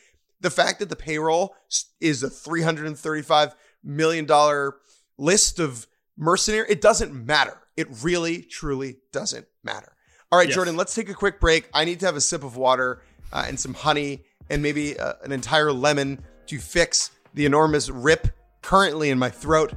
[0.41, 1.57] the fact that the payroll
[2.01, 4.73] is a $335 million
[5.19, 7.63] list of mercenary, it doesn't matter.
[7.77, 9.93] It really, truly doesn't matter.
[10.31, 10.55] All right, yes.
[10.55, 11.69] Jordan, let's take a quick break.
[11.75, 15.15] I need to have a sip of water uh, and some honey and maybe uh,
[15.25, 18.29] an entire lemon to fix the enormous rip
[18.63, 19.75] currently in my throat.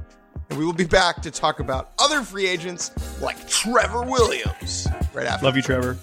[0.48, 2.90] And we will be back to talk about other free agents
[3.20, 5.46] like Trevor Williams right after.
[5.46, 5.96] Love you, Trevor.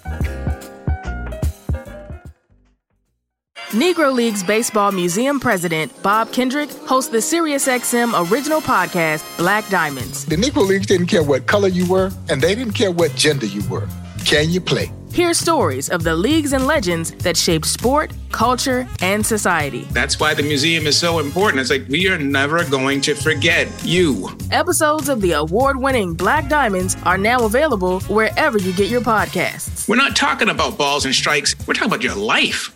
[3.72, 10.24] Negro Leagues Baseball Museum President Bob Kendrick hosts the SiriusXM original podcast, Black Diamonds.
[10.24, 13.44] The Negro Leagues didn't care what color you were, and they didn't care what gender
[13.44, 13.86] you were.
[14.24, 14.90] Can you play?
[15.12, 19.82] Hear stories of the leagues and legends that shaped sport, culture, and society.
[19.90, 21.60] That's why the museum is so important.
[21.60, 24.28] It's like we are never going to forget you.
[24.50, 29.88] Episodes of the award winning Black Diamonds are now available wherever you get your podcasts.
[29.88, 32.74] We're not talking about balls and strikes, we're talking about your life.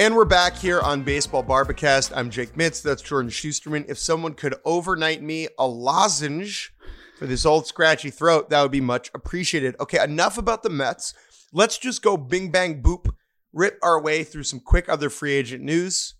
[0.00, 2.16] And we're back here on Baseball Bar-B-Cast.
[2.16, 2.82] I'm Jake Mintz.
[2.82, 3.84] That's Jordan Schusterman.
[3.88, 6.72] If someone could overnight me a lozenge
[7.18, 9.74] for this old scratchy throat, that would be much appreciated.
[9.80, 11.14] Okay, enough about the Mets.
[11.52, 13.10] Let's just go bing bang boop,
[13.52, 16.14] rip our way through some quick other free agent news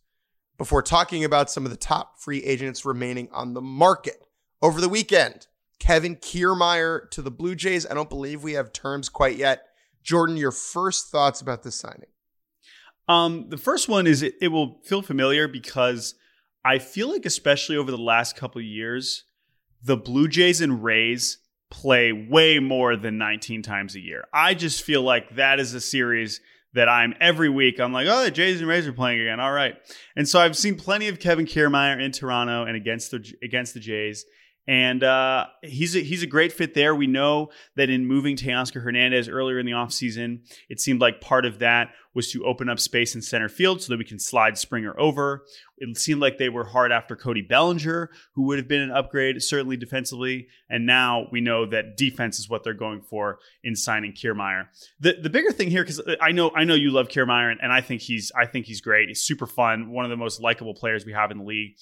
[0.57, 4.17] before talking about some of the top free agents remaining on the market.
[4.61, 5.47] Over the weekend,
[5.79, 7.87] Kevin Kiermaier to the Blue Jays.
[7.87, 9.67] I don't believe we have terms quite yet.
[10.03, 12.09] Jordan, your first thoughts about this signing?
[13.07, 16.15] Um, the first one is it, it will feel familiar because
[16.65, 19.25] I feel like, especially over the last couple years,
[19.83, 21.39] the Blue Jays and Rays
[21.71, 24.25] play way more than 19 times a year.
[24.33, 26.41] I just feel like that is a series
[26.75, 27.81] that I'm every week.
[27.81, 29.41] I'm like, oh, the Jays and Rays are playing again.
[29.41, 29.77] All right,
[30.17, 33.81] and so I've seen plenty of Kevin Kiermaier in Toronto and against the against the
[33.81, 34.25] Jays.
[34.69, 36.95] And uh, he's a, he's a great fit there.
[36.95, 41.47] We know that in moving Teoscar Hernandez earlier in the offseason, it seemed like part
[41.47, 44.59] of that was to open up space in center field so that we can slide
[44.59, 45.45] Springer over.
[45.79, 49.43] It seemed like they were hard after Cody Bellinger, who would have been an upgrade,
[49.43, 50.49] certainly defensively.
[50.69, 54.67] And now we know that defense is what they're going for in signing Kiermaier.
[55.01, 57.73] The the bigger thing here, because I know I know you love Kiermaier, and, and
[57.73, 59.09] I think he's I think he's great.
[59.09, 61.77] He's super fun, one of the most likable players we have in the league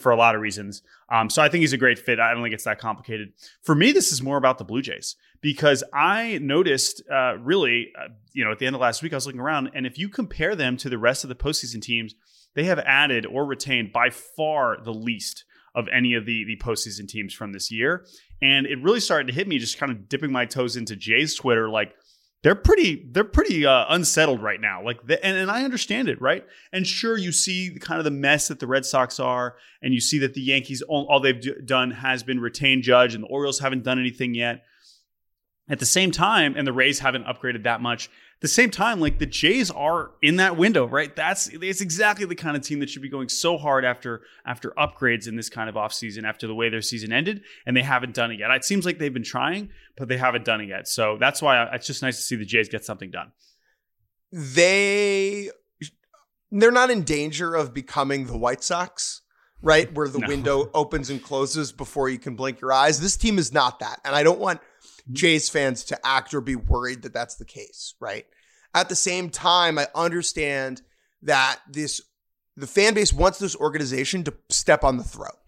[0.00, 0.82] for a lot of reasons.
[1.10, 2.18] Um, so I think he's a great fit.
[2.18, 3.32] I don't think it's that complicated.
[3.62, 8.08] For me, this is more about the Blue Jays because I noticed uh, really, uh,
[8.32, 10.08] you know, at the end of last week, I was looking around, and if you
[10.08, 12.14] compare them to the rest of the postseason teams,
[12.54, 15.44] they have added or retained by far the least
[15.74, 18.06] of any of the the postseason teams from this year.
[18.40, 21.34] And it really started to hit me just kind of dipping my toes into Jay's
[21.34, 21.94] Twitter, like
[22.44, 24.84] they're pretty they're pretty uh, unsettled right now.
[24.84, 26.44] Like the, and, and i understand it right?
[26.72, 30.00] And sure you see kind of the mess that the red sox are and you
[30.00, 33.28] see that the yankees all, all they've do, done has been retain judge and the
[33.28, 34.62] orioles haven't done anything yet.
[35.70, 38.10] At the same time and the rays haven't upgraded that much
[38.44, 41.16] the same time like the jays are in that window right?
[41.16, 44.74] That's it's exactly the kind of team that should be going so hard after after
[44.76, 48.14] upgrades in this kind of offseason after the way their season ended and they haven't
[48.14, 48.50] done it yet.
[48.50, 50.86] It seems like they've been trying but they haven't done it yet.
[50.88, 53.32] So that's why I, it's just nice to see the jays get something done.
[54.30, 55.48] They
[56.50, 59.22] they're not in danger of becoming the white sox
[59.62, 59.90] right?
[59.94, 60.28] Where the no.
[60.28, 63.00] window opens and closes before you can blink your eyes.
[63.00, 64.60] This team is not that and i don't want
[65.12, 68.26] Jays fans to act or be worried that that's the case, right?
[68.74, 70.82] At the same time, I understand
[71.22, 72.00] that this
[72.56, 75.38] the fan base wants this organization to step on the throat,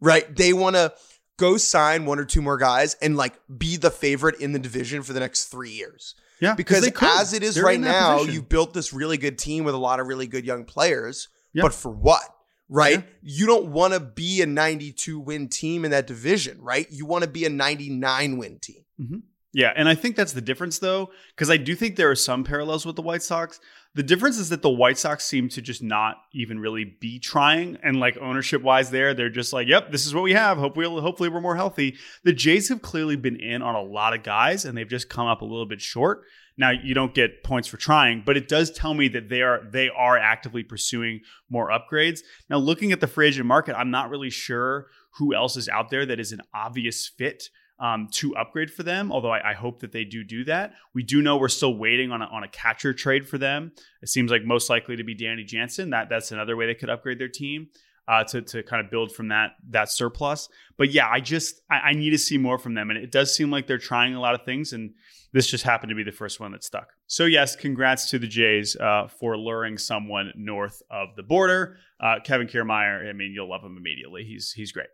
[0.00, 0.34] right?
[0.34, 0.94] They want to
[1.38, 5.02] go sign one or two more guys and like be the favorite in the division
[5.02, 6.14] for the next three years.
[6.40, 8.34] Yeah, because as it is They're right now, position.
[8.34, 11.28] you've built this really good team with a lot of really good young players.
[11.52, 11.62] Yeah.
[11.62, 12.22] But for what?
[12.68, 12.98] Right?
[12.98, 13.02] Yeah.
[13.22, 16.86] You don't want to be a 92 win team in that division, right?
[16.90, 18.84] You want to be a 99 win team.
[19.00, 19.18] Mm-hmm.
[19.54, 22.44] Yeah, and I think that's the difference though, because I do think there are some
[22.44, 23.58] parallels with the White Sox.
[23.94, 27.78] The difference is that the White Sox seem to just not even really be trying,
[27.82, 30.58] and like ownership wise, there they're just like, "Yep, this is what we have.
[30.58, 34.14] Hope we'll, hopefully we're more healthy." The Jays have clearly been in on a lot
[34.14, 36.24] of guys, and they've just come up a little bit short.
[36.58, 39.62] Now you don't get points for trying, but it does tell me that they are
[39.70, 42.20] they are actively pursuing more upgrades.
[42.50, 45.90] Now looking at the free agent market, I'm not really sure who else is out
[45.90, 47.48] there that is an obvious fit
[47.80, 49.12] um, to upgrade for them.
[49.12, 50.74] Although I, I, hope that they do do that.
[50.94, 53.70] We do know we're still waiting on a, on a catcher trade for them.
[54.02, 55.90] It seems like most likely to be Danny Jansen.
[55.90, 57.68] That that's another way they could upgrade their team.
[58.08, 61.90] Uh, to, to kind of build from that that surplus, but yeah, I just I,
[61.90, 64.20] I need to see more from them, and it does seem like they're trying a
[64.20, 64.94] lot of things, and
[65.34, 66.88] this just happened to be the first one that stuck.
[67.06, 71.76] So, yes, congrats to the Jays uh, for luring someone north of the border.
[72.00, 74.24] Uh, Kevin Kiermaier, I mean, you'll love him immediately.
[74.24, 74.88] He's he's great.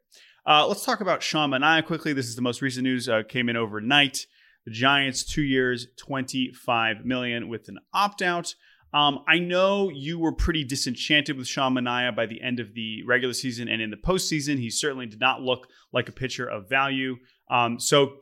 [0.44, 2.14] Uh, let's talk about Sean Manaea quickly.
[2.14, 3.09] This is the most recent news.
[3.09, 4.27] Uh, came in overnight.
[4.66, 8.57] The Giants, two years, twenty-five million with an opt-out.
[8.94, 13.02] Um, I know you were pretty disenchanted with Sean Manaea by the end of the
[13.07, 14.59] regular season and in the postseason.
[14.59, 17.16] He certainly did not look like a pitcher of value.
[17.50, 18.18] Um, so.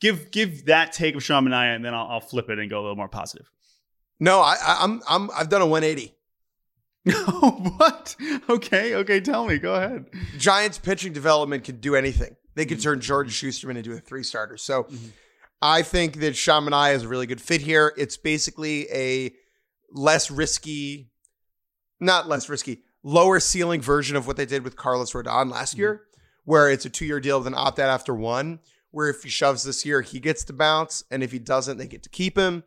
[0.00, 2.80] give give that take of Sean Manaea, and then I'll, I'll flip it and go
[2.80, 3.50] a little more positive.
[4.18, 6.16] No, I, I, I'm I'm I've done a 180.
[7.76, 8.16] what?
[8.48, 9.20] Okay, okay.
[9.20, 9.58] Tell me.
[9.58, 10.06] Go ahead.
[10.38, 12.36] Giants pitching development can do anything.
[12.54, 14.56] They could turn Jordan Schusterman into a three starter.
[14.56, 14.86] So
[15.62, 17.94] I think that Sean Manaea is a really good fit here.
[17.96, 19.32] It's basically a
[19.92, 21.10] less risky,
[21.98, 25.80] not less risky, lower ceiling version of what they did with Carlos Rodon last mm-hmm.
[25.80, 26.02] year,
[26.44, 28.60] where it's a two year deal with an opt out after one.
[28.92, 31.86] Where if he shoves this year, he gets to bounce, and if he doesn't, they
[31.86, 32.64] get to keep him.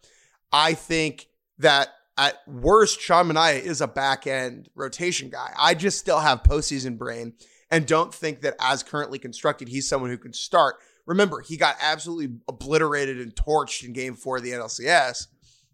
[0.53, 5.51] I think that at worst, Sean Manaea is a back end rotation guy.
[5.59, 7.33] I just still have postseason brain
[7.71, 10.75] and don't think that as currently constructed, he's someone who can start.
[11.05, 15.27] Remember, he got absolutely obliterated and torched in game four of the NLCS.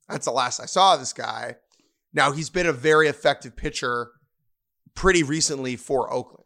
[0.09, 1.55] That's the last I saw of this guy.
[2.13, 4.11] Now, he's been a very effective pitcher
[4.95, 6.45] pretty recently for Oakland.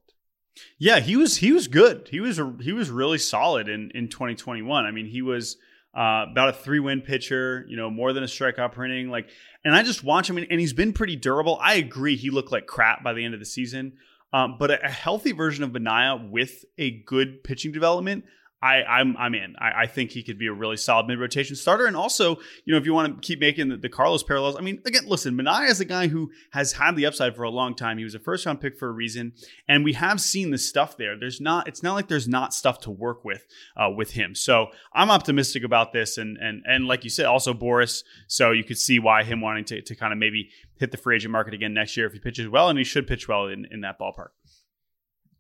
[0.78, 2.10] Yeah, he was he was good.
[2.12, 4.86] He was he was really solid in in 2021.
[4.86, 5.58] I mean, he was
[5.96, 7.66] uh, about a three win pitcher.
[7.68, 9.10] You know, more than a strikeout per inning.
[9.10, 9.30] Like,
[9.66, 11.58] and I just watch him, and, and he's been pretty durable.
[11.62, 13.94] I agree, he looked like crap by the end of the season.
[14.32, 18.26] Um, but a, a healthy version of Manaea with a good pitching development,
[18.64, 19.56] I, I'm I'm in.
[19.60, 21.86] I, I think he could be a really solid mid rotation starter.
[21.86, 24.62] And also, you know, if you want to keep making the, the Carlos parallels, I
[24.62, 27.76] mean, again, listen, Manaea is a guy who has had the upside for a long
[27.76, 27.98] time.
[27.98, 29.34] He was a first round pick for a reason,
[29.68, 31.20] and we have seen the stuff there.
[31.20, 31.68] There's not.
[31.68, 33.46] It's not like there's not stuff to work with
[33.76, 34.34] uh, with him.
[34.34, 38.06] So I'm optimistic about this, and and and like you said, also Boris.
[38.28, 41.18] So you could see why him wanting to to kind of maybe hit the free
[41.18, 43.68] agent market again next year if he pitches well, and he should pitch well in
[43.72, 44.30] in that ballpark.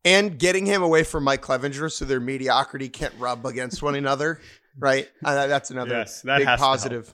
[0.05, 4.39] And getting him away from Mike Clevinger so their mediocrity can't rub against one another,
[4.77, 5.09] right?
[5.23, 7.13] Uh, that's another Yes, that big positive.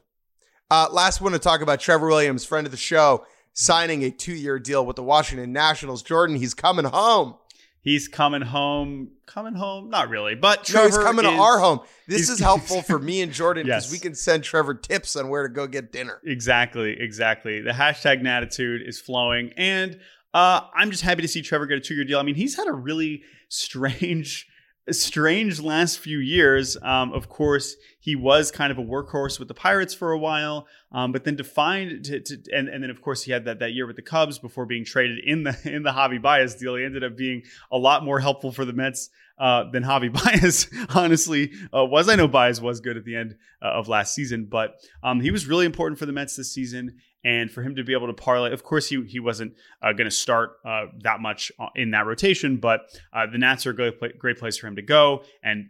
[0.71, 4.34] Uh, last one to talk about Trevor Williams, friend of the show, signing a two
[4.34, 6.02] year deal with the Washington Nationals.
[6.02, 7.36] Jordan, he's coming home.
[7.82, 9.12] He's coming home.
[9.25, 9.89] Coming home?
[9.89, 11.80] Not really, but No, he's Trevor coming to our home.
[12.08, 13.91] This is helpful for me and Jordan because Yes.
[13.91, 16.19] we can send Trevor tips on where to go get dinner.
[16.25, 17.62] Exactly, exactly.
[17.62, 19.99] The hashtag Natitude is flowing, and
[20.34, 22.20] uh, I'm just happy to see Trevor get a two-year deal.
[22.20, 24.48] I mean, he's had a really strange,
[24.92, 26.78] strange last few years.
[26.82, 30.68] Um, of course, he was kind of a workhorse with the Pirates for a while,
[30.92, 33.74] um, but then defined to, to and, and then of course he had that that
[33.74, 36.76] year with the Cubs before being traded in the in the Javi Baez deal.
[36.76, 40.70] He ended up being a lot more helpful for the Mets uh, than Javi Baez,
[40.96, 42.10] honestly, uh, was.
[42.10, 45.32] I know Baez was good at the end uh, of last season, but um, he
[45.32, 46.98] was really important for the Mets this season.
[47.24, 50.10] And for him to be able to parlay, of course, he he wasn't uh, going
[50.10, 53.76] to start uh, that much uh, in that rotation, but uh, the Nats are a
[53.76, 55.70] great, great place for him to go and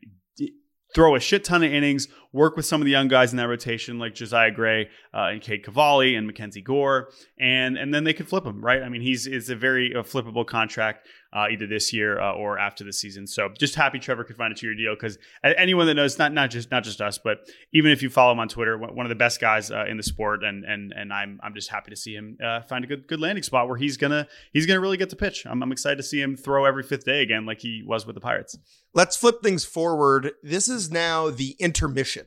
[0.93, 3.47] throw a shit ton of innings, work with some of the young guys in that
[3.47, 8.13] rotation like Josiah Gray uh, and Cade Cavalli and Mackenzie Gore, and and then they
[8.13, 8.81] could flip him, right?
[8.81, 12.57] I mean, he's is a very uh, flippable contract uh, either this year uh, or
[12.57, 13.27] after the season.
[13.27, 16.49] So just happy Trevor could find a two-year deal because anyone that knows, not not
[16.49, 17.39] just not just us, but
[17.73, 19.97] even if you follow him on Twitter, one one of the best guys uh, in
[19.97, 22.87] the sport, and and and I'm I'm just happy to see him uh, find a
[22.87, 25.45] good good landing spot where he's gonna he's gonna really get to pitch.
[25.45, 28.15] I'm, I'm excited to see him throw every fifth day again like he was with
[28.15, 28.57] the Pirates.
[28.93, 30.31] Let's flip things forward.
[30.41, 32.18] This is now the intermission,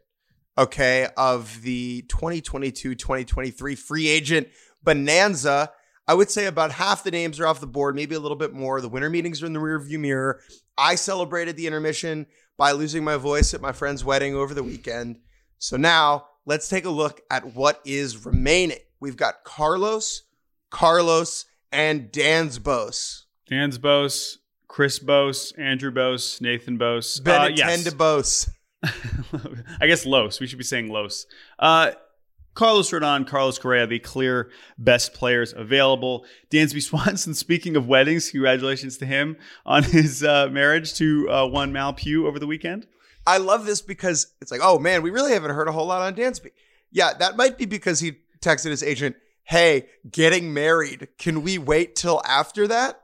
[0.57, 4.49] okay, of the 2022 2023 free agent
[4.83, 5.71] bonanza.
[6.09, 8.53] I would say about half the names are off the board, maybe a little bit
[8.53, 8.81] more.
[8.81, 10.41] The winter meetings are in the rearview mirror.
[10.77, 15.21] I celebrated the intermission by losing my voice at my friend's wedding over the weekend.
[15.59, 18.79] So now let's take a look at what is remaining.
[18.99, 20.23] We've got Carlos,
[20.71, 23.27] Carlos, and Dan's Bose.
[23.49, 24.39] Dan's Bose,
[24.69, 27.21] Chris Bose, Andrew Bose, Nathan Bose.
[27.21, 27.95] Uh, Benetend yes.
[27.95, 28.51] Bose.
[29.81, 30.41] I guess Los.
[30.41, 31.27] We should be saying Los.
[31.59, 31.93] Uh,
[32.55, 36.27] Carlos Rodon, Carlos Correa, the clear best players available.
[36.51, 41.73] Dansby Swanson, speaking of weddings, congratulations to him on his uh, marriage to uh, one
[41.73, 42.87] Mal Pugh over the weekend.
[43.27, 46.03] I love this because it's like, oh man, we really haven't heard a whole lot
[46.03, 46.51] on Dansby.
[46.91, 51.09] Yeah, that might be because he texted his agent, hey, getting married.
[51.19, 53.01] Can we wait till after that?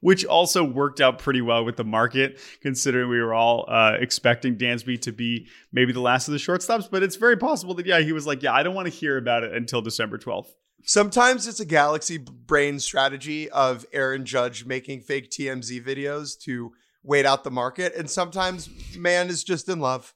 [0.00, 4.56] Which also worked out pretty well with the market, considering we were all uh, expecting
[4.56, 6.90] Dansby to be maybe the last of the shortstops.
[6.90, 9.16] But it's very possible that, yeah, he was like, yeah, I don't want to hear
[9.16, 10.48] about it until December 12th.
[10.86, 17.24] Sometimes it's a galaxy brain strategy of Aaron Judge making fake TMZ videos to wait
[17.24, 17.94] out the market.
[17.94, 20.12] And sometimes man is just in love.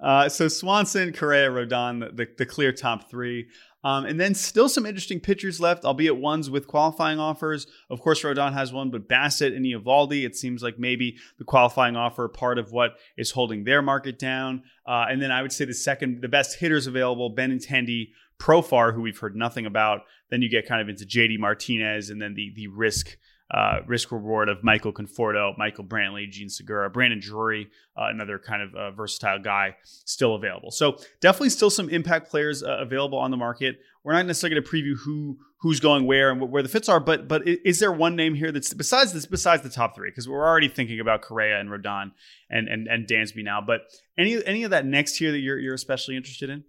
[0.00, 3.48] Uh, so Swanson, Correa, Rodon, the, the, the clear top three.
[3.88, 7.66] Um, and then still some interesting pitchers left, albeit ones with qualifying offers.
[7.88, 11.96] Of course, Rodon has one, but Bassitt and Eovaldi, it seems like maybe the qualifying
[11.96, 14.62] offer part of what is holding their market down.
[14.86, 19.00] Uh, and then I would say the second, the best hitters available, Benintendi, Profar, who
[19.00, 20.02] we've heard nothing about.
[20.30, 23.16] Then you get kind of into JD Martinez and then the the risk
[23.50, 28.62] uh, risk reward of Michael Conforto, Michael Brantley, Jean Segura, Brandon Drury, uh, another kind
[28.62, 30.70] of uh, versatile guy, still available.
[30.70, 33.80] So definitely still some impact players uh, available on the market.
[34.04, 37.00] We're not necessarily going to preview who who's going where and where the fits are,
[37.00, 40.10] but but is there one name here that's besides this besides the top three?
[40.10, 42.12] Because we're already thinking about Correa and Rodon
[42.50, 43.82] and and and Dansby now, but
[44.16, 46.64] any any of that next here that you're you're especially interested in?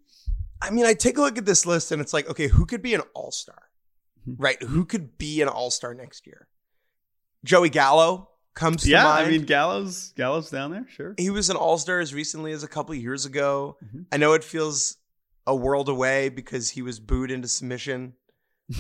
[0.62, 2.82] I mean, I take a look at this list and it's like, okay, who could
[2.82, 3.70] be an all star?
[4.28, 4.42] Mm-hmm.
[4.42, 4.62] Right?
[4.64, 6.48] Who could be an all star next year?
[7.44, 9.28] Joey Gallo comes to yeah, mind.
[9.28, 11.16] I mean Gallo's Gallo's down there, sure.
[11.18, 13.78] He was an all star as recently as a couple years ago.
[13.84, 14.02] Mm-hmm.
[14.12, 14.98] I know it feels
[15.48, 18.14] a world away because he was booed into submission,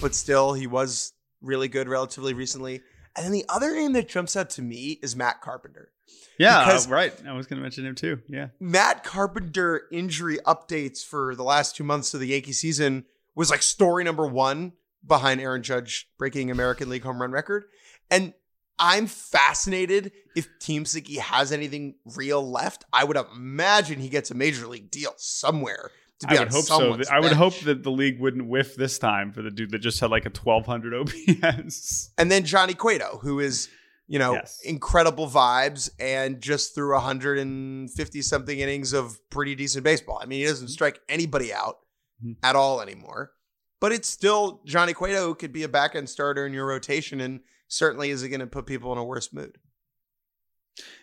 [0.01, 2.82] but still he was really good relatively recently.
[3.16, 5.91] And then the other name that jumps out to me is Matt Carpenter.
[6.38, 7.14] Yeah, because right.
[7.28, 8.22] I was going to mention him too.
[8.28, 8.47] Yeah.
[8.60, 13.05] Matt Carpenter injury updates for the last two months of the Yankee season
[13.36, 14.74] was like story number one
[15.05, 17.66] behind Aaron Judge breaking American League home run record.
[18.10, 18.34] And
[18.80, 22.86] I'm fascinated if Team Siki has anything real left.
[22.93, 25.91] I would imagine he gets a major league deal somewhere.
[26.27, 26.97] I would hope so.
[27.11, 29.99] I would hope that the league wouldn't whiff this time for the dude that just
[29.99, 32.11] had like a 1200 OPS.
[32.17, 33.69] And then Johnny Cueto, who is
[34.09, 34.59] you know, yes.
[34.65, 40.19] incredible vibes and just threw 150 something innings of pretty decent baseball.
[40.19, 40.71] I mean, he doesn't mm-hmm.
[40.71, 41.77] strike anybody out
[42.21, 42.34] mm-hmm.
[42.43, 43.34] at all anymore,
[43.80, 47.21] but it's still Johnny Cueto who could be a back end starter in your rotation
[47.21, 49.57] and certainly isn't going to put people in a worse mood.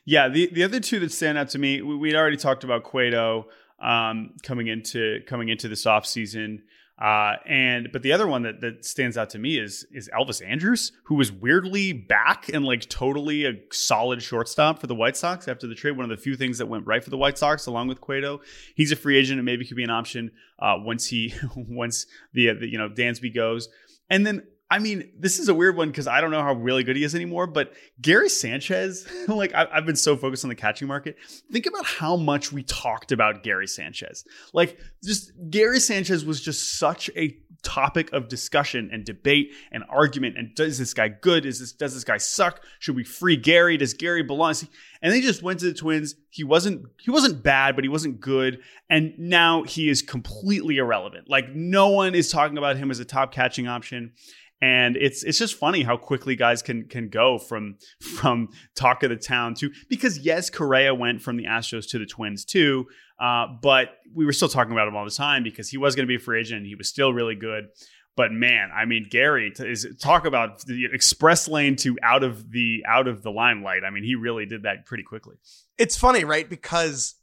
[0.05, 2.85] Yeah, the, the other two that stand out to me, we, would already talked about
[2.85, 3.49] Cueto
[3.81, 6.61] um, coming into coming into this offseason.
[7.01, 10.47] Uh, and but the other one that, that stands out to me is is Elvis
[10.47, 15.47] Andrus, who was weirdly back and like totally a solid shortstop for the White Sox
[15.47, 15.95] after the trade.
[15.97, 18.41] One of the few things that went right for the White Sox, along with Cueto.
[18.75, 22.55] He's a free agent and maybe could be an option uh, once he once the,
[22.55, 23.69] the you know Dansby goes.
[24.09, 26.83] And then I mean, this is a weird one because I don't know how really
[26.83, 27.47] good he is anymore.
[27.47, 31.17] But Gary Sanchez, like I, have been so focused on the catching market.
[31.53, 34.25] Think about how much we talked about Gary Sanchez.
[34.53, 40.37] Like, just Gary Sanchez was just such a topic of discussion and debate and argument.
[40.37, 41.47] And does this guy good?
[41.47, 42.64] Is this does this guy suck?
[42.81, 43.77] Should we free Gary?
[43.77, 44.55] Does Gary belong?
[45.01, 46.17] And they just went to the Twins.
[46.31, 48.61] He wasn't he wasn't bad, but he wasn't good.
[48.91, 51.29] And now he is completely irrelevant.
[51.29, 54.12] Like no one is talking about him as a top catching option
[54.61, 59.11] and it's it's just funny how quickly guys can can go from from talk of
[59.11, 62.87] the town to because yes, Correa went from the Astros to the Twins too,
[63.21, 66.07] uh, but we were still talking about him all the time because he was going
[66.07, 67.69] to be a free agent and he was still really good.
[68.17, 72.83] But man, I mean, Gary is talk about the express lane to out of the
[72.89, 73.85] out of the limelight.
[73.85, 75.37] I mean, he really did that pretty quickly.
[75.77, 76.49] It's funny, right?
[76.49, 77.15] Because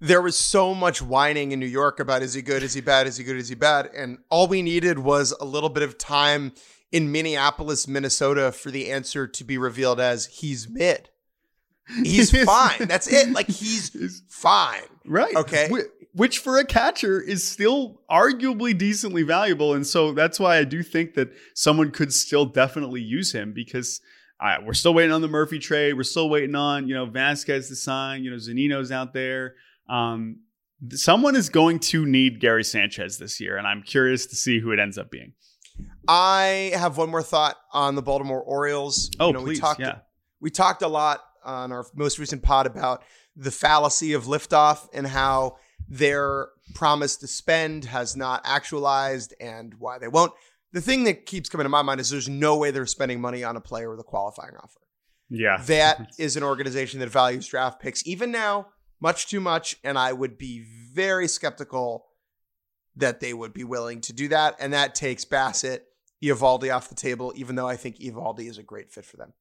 [0.00, 3.06] there was so much whining in New York about is he good, is he bad,
[3.06, 3.90] is he good, is he bad?
[3.96, 6.52] And all we needed was a little bit of time
[6.92, 11.10] in Minneapolis, Minnesota for the answer to be revealed as he's mid.
[12.02, 12.86] He's fine.
[12.86, 13.30] That's it.
[13.30, 14.82] Like he's fine.
[15.04, 15.34] Right.
[15.34, 15.68] Okay.
[16.12, 19.74] Which for a catcher is still arguably decently valuable.
[19.74, 24.00] And so that's why I do think that someone could still definitely use him because
[24.38, 25.94] uh, we're still waiting on the Murphy trade.
[25.94, 28.22] We're still waiting on, you know, Vázquez to sign.
[28.22, 29.54] You know, Zunino's out there.
[29.88, 30.40] Um,
[30.90, 34.72] someone is going to need Gary Sanchez this year, and I'm curious to see who
[34.72, 35.32] it ends up being.
[36.06, 39.10] I have one more thought on the Baltimore Orioles.
[39.18, 39.98] Oh, you know, please, we talked, yeah.
[40.40, 43.02] We talked a lot on our most recent pod about
[43.36, 45.56] the fallacy of liftoff and how
[45.88, 50.32] their promise to spend has not actualized and why they won't.
[50.72, 53.44] The thing that keeps coming to my mind is there's no way they're spending money
[53.44, 54.80] on a player with a qualifying offer.
[55.28, 55.58] Yeah.
[55.66, 58.06] That is an organization that values draft picks.
[58.06, 58.68] Even now,
[59.00, 62.06] much too much, and I would be very skeptical
[62.96, 64.56] that they would be willing to do that.
[64.60, 65.80] And that takes Bassitt,
[66.22, 69.32] Eovaldi off the table, even though I think Eovaldi is a great fit for them.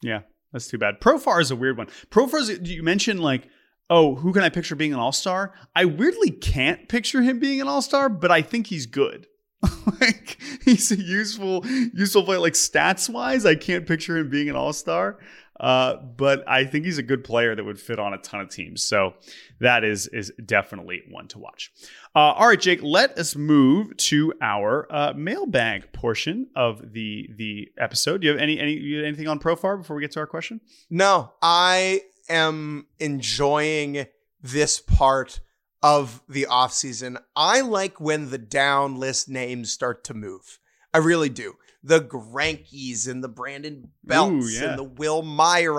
[0.00, 1.00] Yeah, that's too bad.
[1.00, 1.88] Profar is a weird one.
[2.10, 3.48] Profar is you mentioned like,
[3.90, 5.52] oh, who can I picture being an all-star?
[5.76, 9.26] I weirdly can't picture him being an all-star, but I think he's good.
[10.00, 12.38] like he's a useful, useful player.
[12.38, 15.18] Like stats wise, I can't picture him being an all-star.
[15.62, 18.50] Uh, but I think he's a good player that would fit on a ton of
[18.50, 18.82] teams.
[18.82, 19.14] So
[19.60, 21.72] that is is definitely one to watch.
[22.16, 27.70] Uh, all right, Jake, let us move to our uh, mailbag portion of the the
[27.78, 28.20] episode.
[28.20, 30.60] Do you have any any anything on Profar before we get to our question?
[30.90, 34.06] No, I am enjoying
[34.42, 35.40] this part
[35.80, 37.20] of the offseason.
[37.36, 40.58] I like when the down list names start to move.
[40.92, 41.54] I really do
[41.84, 44.70] the Grankies and the Brandon Belts Ooh, yeah.
[44.70, 45.74] and the Will Myri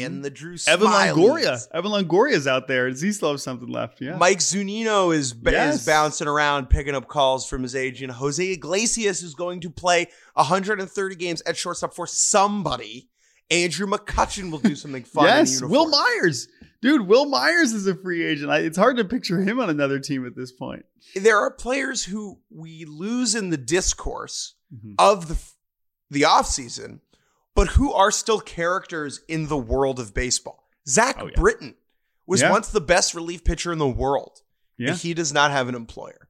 [0.00, 0.06] Mhm.
[0.06, 1.14] and the Drew Evan Smileys.
[1.16, 1.66] Longoria.
[1.74, 2.88] Evan Longoria's out there.
[2.88, 4.00] Does he still have something left?
[4.00, 4.16] Yeah.
[4.16, 5.80] Mike Zunino is, Yes.
[5.80, 8.12] is bouncing around picking up calls from his agent.
[8.12, 13.08] Jose Iglesias is going to play 130 games at shortstop for somebody.
[13.50, 15.24] Andrew McCutchen will do something fun.
[15.24, 15.54] in yes.
[15.54, 15.72] uniform.
[15.72, 16.46] Wil Myers.
[16.80, 18.50] Dude, Wil Myers is a free agent.
[18.50, 20.84] I, it's hard to picture him on another team at this point.
[21.16, 24.94] There are players who we lose in the discourse Mhm.
[24.98, 25.38] of the
[26.10, 27.00] the offseason,
[27.54, 30.68] but who are still characters in the world of baseball.
[30.88, 31.32] Zach Oh, yeah.
[31.36, 31.76] Britton
[32.26, 32.50] was Yeah.
[32.50, 34.42] once the best relief pitcher in the world.
[34.76, 34.94] Yeah.
[34.94, 36.26] he does not have an employer.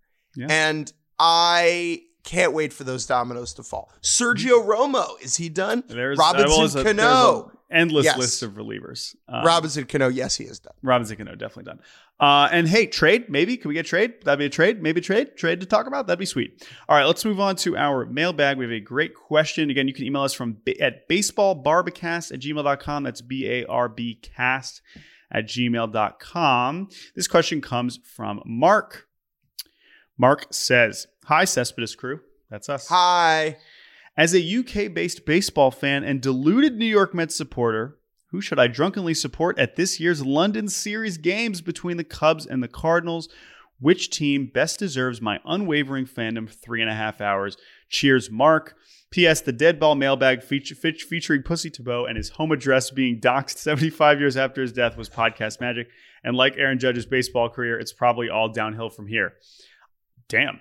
[0.48, 3.92] And I can't wait for those dominoes to fall.
[4.02, 5.84] Sergio Romo, is he done?
[5.86, 7.52] There's Robinson a- Cano.
[7.70, 8.18] Endless Yes.
[8.18, 9.14] list of relievers.
[9.28, 10.74] Uh, Robinson Cano, yes, he is done.
[10.82, 11.80] Robinson Cano, definitely done.
[12.18, 13.56] Uh, and hey, trade, maybe.
[13.56, 14.14] Can we get trade?
[14.24, 14.82] That'd be a trade.
[14.82, 15.36] Maybe trade.
[15.36, 16.06] Trade to talk about.
[16.06, 16.66] That'd be sweet.
[16.88, 18.58] All right, let's move on to our mailbag.
[18.58, 19.70] We have a great question.
[19.70, 23.02] Again, you can email us from ba- at baseballbarbacast at gmail.com.
[23.04, 24.82] That's B A R B cast
[25.32, 26.88] at gmail.com.
[27.14, 29.06] This question comes from Mark.
[30.18, 32.20] Mark says, Hi, Cespedes crew.
[32.50, 32.88] That's us.
[32.88, 33.56] Hi.
[34.20, 37.96] As a UK based baseball fan and deluded New York Mets supporter,
[38.26, 42.62] who should I drunkenly support at this year's London Series games between the Cubs and
[42.62, 43.30] the Cardinals?
[43.78, 47.56] Which team best deserves my unwavering fandom three and a half hours?
[47.88, 48.76] Cheers, Mark.
[49.10, 49.40] P.S.
[49.40, 53.56] The dead ball mailbag feature, feat- featuring Patsy Tebeau and his home address being doxxed
[53.56, 55.88] 75 years after his death was podcast magic.
[56.22, 59.32] And like Aaron Judge's baseball career, it's probably all downhill from here.
[60.28, 60.60] Damn.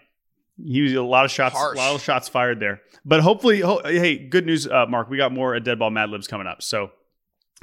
[0.63, 1.75] He was a lot of shots, Harsh.
[1.75, 2.81] a lot of shots fired there.
[3.05, 5.09] But hopefully, ho- hey, good news, uh, Mark.
[5.09, 6.91] We got more at Dead Ball Mad Libs coming up, so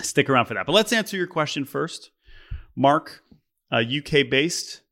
[0.01, 0.67] stick around for that.
[0.67, 2.11] But let's answer your question first,
[2.75, 3.23] Mark.
[3.71, 4.83] Uh, UK based.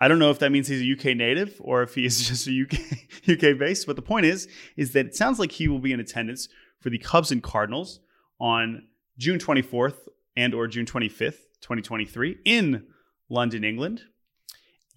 [0.00, 2.46] I don't know if that means he's a UK native or if he is just
[2.48, 2.98] a UK
[3.28, 3.86] UK based.
[3.86, 6.48] But the point is, is that it sounds like he will be in attendance
[6.80, 8.00] for the Cubs and Cardinals
[8.40, 8.84] on
[9.18, 9.96] June 24th
[10.36, 12.84] and or June 25th, 2023, in
[13.28, 14.02] London, England.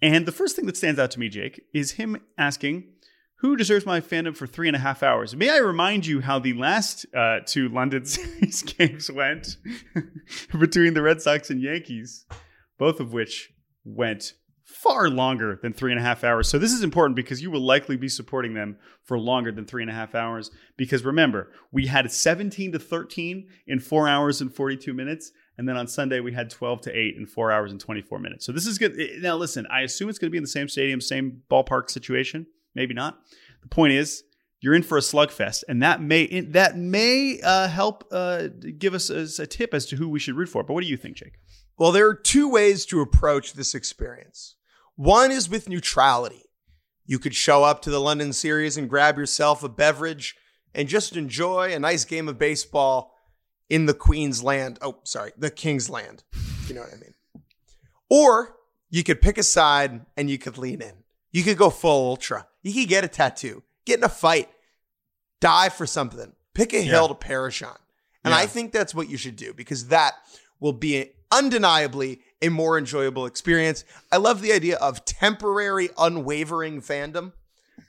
[0.00, 2.84] And the first thing that stands out to me, Jake, is him asking,
[3.40, 5.34] who deserves my fandom for three and a half hours?
[5.34, 9.56] May I remind you how the last uh, two London Series games went
[10.58, 12.26] between the Red Sox and Yankees,
[12.78, 13.52] both of which
[13.84, 14.34] went
[14.64, 16.48] far longer than three and a half hours.
[16.48, 19.82] So this is important because you will likely be supporting them for longer than three
[19.82, 20.50] and a half hours.
[20.76, 25.32] Because remember, we had 17 to 13 in four hours and 42 minutes.
[25.58, 28.46] And then on Sunday, we had 12 to 8 in four hours and 24 minutes.
[28.46, 28.96] So this is good.
[29.20, 32.46] Now, listen, I assume it's going to be in the same stadium, same ballpark situation.
[32.76, 33.18] Maybe not.
[33.62, 34.22] The point is,
[34.60, 38.48] you're in for a slugfest, and that may that may uh, help uh,
[38.78, 40.64] give us a, a tip as to who we should root for.
[40.64, 41.38] But what do you think, Jake?
[41.76, 44.56] Well, there are two ways to approach this experience.
[44.96, 46.44] One is with neutrality.
[47.06, 50.36] You could show up to the London series and grab yourself a beverage
[50.74, 53.14] and just enjoy a nice game of baseball
[53.70, 54.78] in the Queen's land.
[54.82, 56.24] Oh, sorry, the King's land.
[56.66, 57.14] You know what I mean?
[58.10, 58.56] Or
[58.90, 61.04] you could pick a side and you could lean in.
[61.32, 62.46] You could go full ultra.
[62.62, 64.48] You could get a tattoo, get in a fight,
[65.40, 67.08] die for something, pick a hill Yeah.
[67.08, 67.76] to perish on.
[68.24, 68.38] And Yeah.
[68.38, 70.14] I think that's what you should do because that
[70.60, 73.84] will be undeniably a more enjoyable experience.
[74.10, 77.32] I love the idea of temporary, unwavering fandom,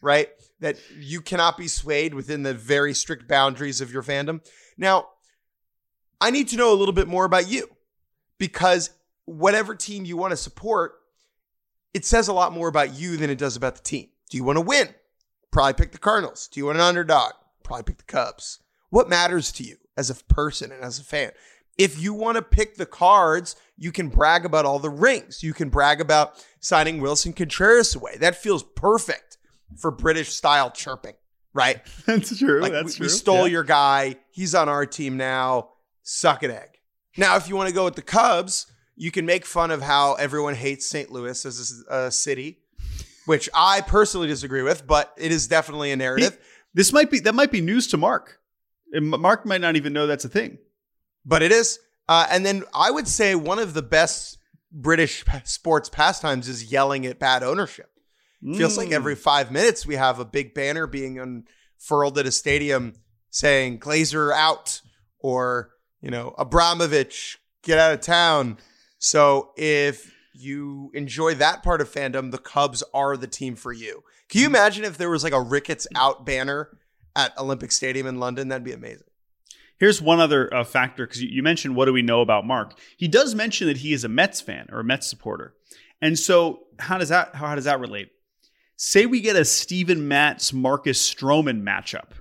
[0.01, 0.30] right?
[0.59, 4.41] That you cannot be swayed within the very strict boundaries of your fandom.
[4.77, 5.09] Now,
[6.22, 7.67] I need to know a little bit more about you
[8.38, 8.89] because
[9.26, 10.93] whatever team you want to support,
[11.93, 14.09] it says a lot more about you than it does about the team.
[14.30, 14.89] Do you want to win?
[15.51, 16.47] Probably pick the Cardinals.
[16.51, 17.32] Do you want an underdog?
[17.63, 18.59] Probably pick the Cubs.
[18.89, 21.32] What matters to you as a person and as a fan?
[21.78, 25.41] If you want to pick the cards, you can brag about all the rings.
[25.43, 28.17] You can brag about signing Willson Contreras away.
[28.20, 29.38] That feels perfect
[29.78, 31.13] for British style chirping,
[31.53, 31.80] right?
[32.05, 32.59] That's true.
[32.61, 33.05] Like That's we, true.
[33.05, 33.53] we stole Yeah.
[33.53, 34.15] your guy.
[34.32, 35.70] He's on our team now.
[36.04, 36.80] Suck an egg.
[37.18, 40.14] Now, if you want to go with the Cubs, you can make fun of how
[40.16, 41.12] everyone hates St.
[41.12, 42.60] Louis as a, a city,
[43.26, 46.38] which I personally disagree with, but it is definitely a narrative.
[46.74, 48.39] This might be that might be news to Mark.
[48.91, 50.58] And Mark might not even know that's a thing.
[51.26, 51.80] but it is.
[52.08, 54.38] Uh, and then I would say one of the best
[54.72, 57.91] British sports pastimes is yelling at bad ownership.
[58.56, 58.93] Feels like Mm.
[58.93, 62.93] every five minutes we have a big banner being unfurled at a stadium
[63.30, 64.82] saying Glazer out
[65.20, 65.72] or,
[66.02, 68.58] you know, Abramovich, get out of town.
[69.00, 74.04] So if you enjoy that part of fandom, the Cubs are the team for you.
[74.30, 76.78] Can you imagine if there was like a Ricketts out banner
[77.16, 78.47] at Olympic Stadium in London?
[78.47, 79.08] That'd be amazing.
[79.80, 82.78] Here's one other uh, factor because you, you mentioned what do we know about Mark?
[82.97, 85.54] He does mention that he is a Mets fan or a Mets supporter,
[86.02, 88.10] and so how does that how, how does that relate?
[88.76, 92.12] Say we get a Steven Matz Marcus Stroman matchup.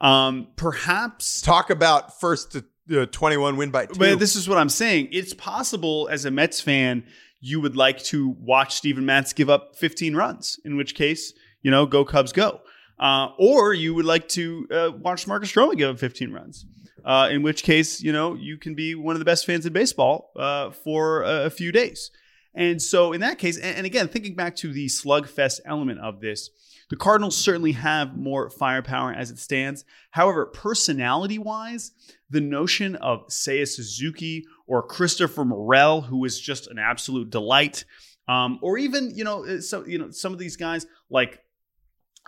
[0.00, 3.98] Um, perhaps Talk about first to uh, 21 win by two.
[3.98, 5.08] But this is what I'm saying.
[5.12, 7.04] It's possible as a Mets fan,
[7.40, 11.32] you would like to watch Steven Matz give up 15 runs, in which case,
[11.62, 12.60] you know, go Cubs, go.
[12.98, 16.66] Uh, or you would like to uh, watch Marcus Stroman give up 15 runs,
[17.04, 19.72] uh, in which case, you know, you can be one of the best fans in
[19.72, 22.12] baseball uh, for a, a few days.
[22.54, 26.20] And so, in that case, and, and again, thinking back to the slugfest element of
[26.20, 26.50] this,
[26.92, 29.86] the Cardinals certainly have more firepower as it stands.
[30.10, 31.92] However, personality wise,
[32.28, 37.86] the notion of Seiya Suzuki or Christopher Morel, who is just an absolute delight,
[38.28, 41.41] um, or even you know, so you know, some of these guys like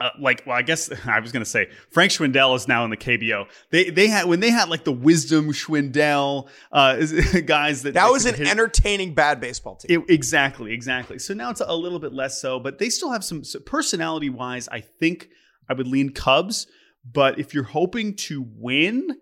[0.01, 2.97] uh, like well, I guess I was gonna say Frank Schwindel is now in the
[2.97, 3.47] KBO.
[3.70, 6.97] They they had when they had like the Wisdom Schwindel uh,
[7.45, 10.03] guys that that was an hit- entertaining bad baseball team.
[10.03, 11.18] it, exactly, exactly.
[11.18, 14.30] So now it's a little bit less so, but they still have some so personality
[14.30, 14.68] wise.
[14.68, 15.28] I think
[15.68, 16.66] I would lean Cubs,
[17.11, 19.16] but if you're hoping to win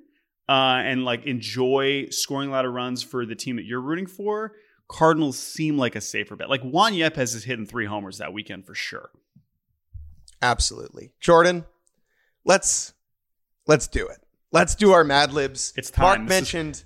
[0.48, 4.06] uh, and like enjoy scoring a lot of runs for the team that you're rooting
[4.06, 4.52] for,
[4.88, 6.50] Cardinals seem like a safer bet.
[6.50, 9.10] Like Juan Yepez is hitting three homers that weekend for sure.
[10.42, 11.12] Absolutely.
[11.20, 11.64] Jordan,
[12.44, 12.92] let's
[13.66, 14.18] let's do it.
[14.50, 15.72] Let's do our Mad Libs.
[15.76, 16.04] It's time.
[16.04, 16.84] Mark This is- mentioned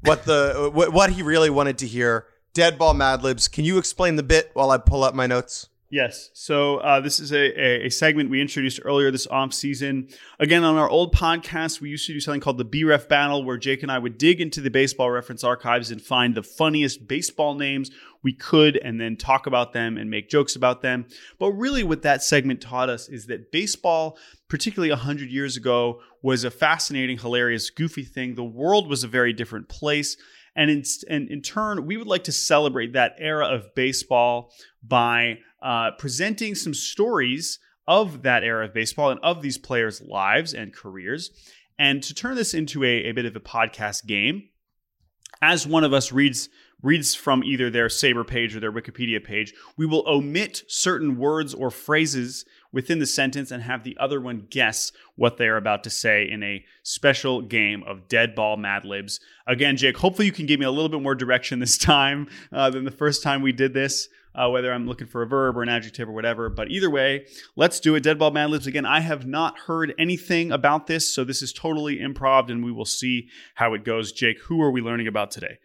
[0.00, 2.26] what the what, what he really wanted to hear.
[2.54, 3.46] Dead ball Mad Libs.
[3.48, 5.68] Can you explain the bit while I pull up my notes?
[5.90, 6.30] Yes.
[6.32, 10.08] So uh, this is a, a, segment we introduced earlier this off season.
[10.40, 13.58] Again, on our old podcast, we used to do something called the BREF Battle, where
[13.58, 17.54] Jake and I would dig into the baseball reference archives and find the funniest baseball
[17.54, 17.90] names
[18.22, 21.06] we could, and then talk about them and make jokes about them.
[21.38, 24.18] But really, what that segment taught us is that baseball,
[24.48, 28.34] particularly 100 years ago, was a fascinating, hilarious, goofy thing.
[28.34, 30.16] The world was a very different place.
[30.56, 35.38] And in, and in turn, we would like to celebrate that era of baseball by
[35.64, 37.58] uh, presenting some stories
[37.88, 41.30] of that era of baseball and of these players' lives and careers.
[41.78, 44.50] And to turn this into a, a bit of a podcast game,
[45.42, 46.48] as one of us reads
[46.82, 51.54] reads from either their SABR page or their Wikipedia page, we will omit certain words
[51.54, 55.88] or phrases within the sentence and have the other one guess what they're about to
[55.88, 59.18] say in a special game of dead ball Mad Libs.
[59.46, 62.68] Again, Jake, hopefully you can give me a little bit more direction this time uh,
[62.68, 64.08] than the first time we did this.
[64.34, 66.50] Uh, whether I'm looking for a verb or an adjective or whatever.
[66.50, 68.02] But either way, let's do it.
[68.02, 68.66] Dead Ball Mad Libs.
[68.66, 72.72] Again, I have not heard anything about this, so this is totally improv, and we
[72.72, 74.10] will see how it goes.
[74.10, 75.58] Jake, who are we learning about today?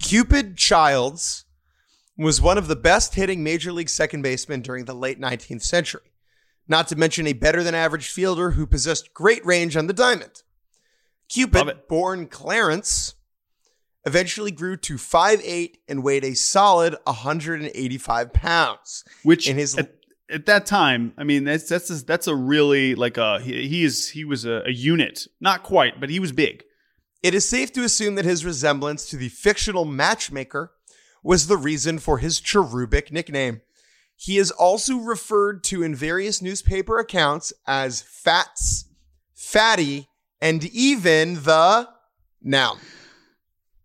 [0.00, 1.44] Cupid Childs
[2.16, 6.12] was one of the best hitting major league second basemen during the late 19th century,
[6.66, 10.42] not to mention a better than average fielder who possessed great range on the diamond.
[11.28, 13.15] Cupid, born Clarence,
[14.06, 19.04] eventually grew to 5'8 and weighed a solid 185 pounds.
[19.22, 19.94] Which In his- at,
[20.30, 23.84] at that time, I mean, that's that's a, that's a really like a he, he
[23.84, 26.62] is he was a, a unit, not quite, but he was big.
[27.22, 30.72] It is safe to assume that his resemblance to the fictional matchmaker
[31.22, 33.62] was the reason for his cherubic nickname.
[34.16, 38.86] He is also referred to in various newspaper accounts as Fats,
[39.34, 40.08] Fatty,
[40.40, 41.88] and even the
[42.42, 42.78] noun.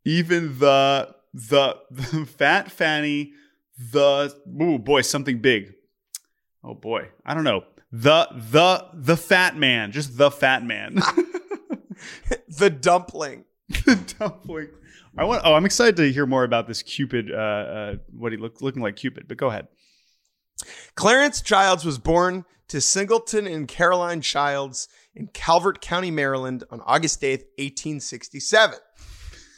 [0.05, 3.33] Even the the, the fat fanny,
[3.91, 5.73] the oh boy, something big.
[6.63, 7.63] Oh boy, I don't know.
[7.91, 11.01] The the the fat man, just the fat man.
[12.47, 13.45] The dumpling.
[13.69, 14.69] the dumpling.
[15.17, 15.41] I want.
[15.43, 17.31] Oh, I'm excited to hear more about this Cupid.
[17.31, 19.27] Uh, uh, what he look looking like Cupid.
[19.27, 19.67] But go ahead.
[20.95, 27.21] Clarence Childs was born to Singleton and Caroline Childs in Calvert County, Maryland on August
[27.21, 28.77] 8th, 1867.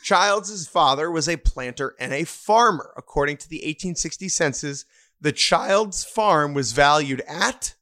[0.04, 2.94] Childs' father was a planter and a farmer.
[2.98, 4.86] According to the 1860 census,
[5.22, 7.74] the Childs farm was valued at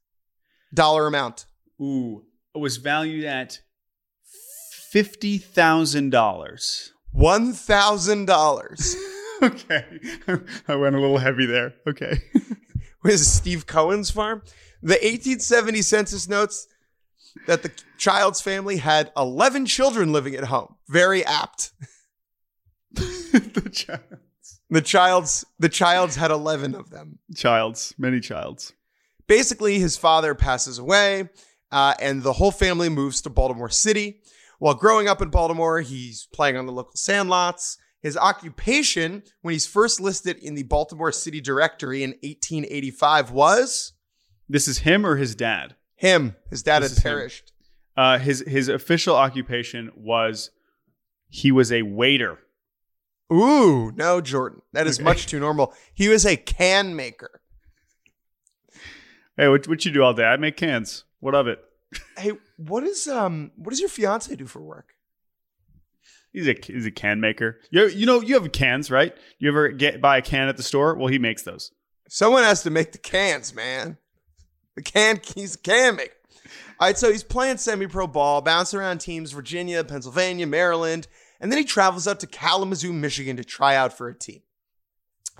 [0.74, 1.48] dollar amount.
[1.82, 2.24] Ooh,
[2.56, 3.60] it was valued at
[4.92, 6.94] fifty thousand dollars.
[7.16, 8.96] $1,000.
[9.44, 9.84] Okay,
[10.68, 11.74] I went a little heavy there.
[11.88, 12.20] Okay.
[13.04, 14.44] was Steve Cohen's farm.
[14.84, 16.68] The 1870 census notes
[17.48, 20.76] that the Childs family had 11 children living at home.
[20.88, 21.72] Very apt.
[23.54, 24.02] the child.
[24.70, 27.20] The Childs the Childs had 11 of them.
[27.36, 28.74] Childs, many childs.
[29.28, 31.30] Basically, his father passes away,
[31.72, 34.22] uh, and the whole family moves to Baltimore City.
[34.60, 37.78] While growing up in Baltimore, he's playing on the local sandlots.
[38.02, 43.94] His occupation, when he's first listed in the Baltimore City Directory in 1885, was
[44.50, 45.76] This is him or his dad.
[45.96, 46.36] him.
[46.50, 47.52] His dad This had perished.
[47.96, 50.50] Uh, his his official occupation was
[51.30, 52.40] he was a waiter.
[53.32, 54.62] Ooh, no, Jordan.
[54.74, 55.04] That is Okay.
[55.06, 55.74] much too normal.
[55.94, 57.42] He was a can maker.
[59.38, 60.26] Hey, what what you do all day?
[60.26, 61.06] I make cans.
[61.20, 61.64] What of it?
[62.18, 64.94] Hey, what is um what does your fiance do for work?
[66.34, 67.60] He's a he's a can maker.
[67.72, 69.16] You you know you have cans, right?
[69.40, 70.96] You ever get buy a can at the store?
[70.96, 71.72] Well, he makes those.
[72.10, 73.98] Someone has to make the cans, man.
[74.76, 76.14] The can he's a can maker.
[76.80, 81.08] All right, so he's playing semi-pro ball, bouncing around teams Virginia, Pennsylvania, Maryland,
[81.42, 84.42] and then he travels out to Kalamazoo, Michigan to try out for a team.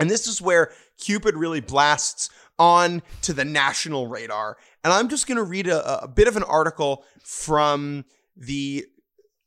[0.00, 2.28] And this is where Cupid really blasts
[2.58, 4.56] on to the national radar.
[4.82, 8.04] And I'm just going to read a, a bit of an article from
[8.36, 8.84] the,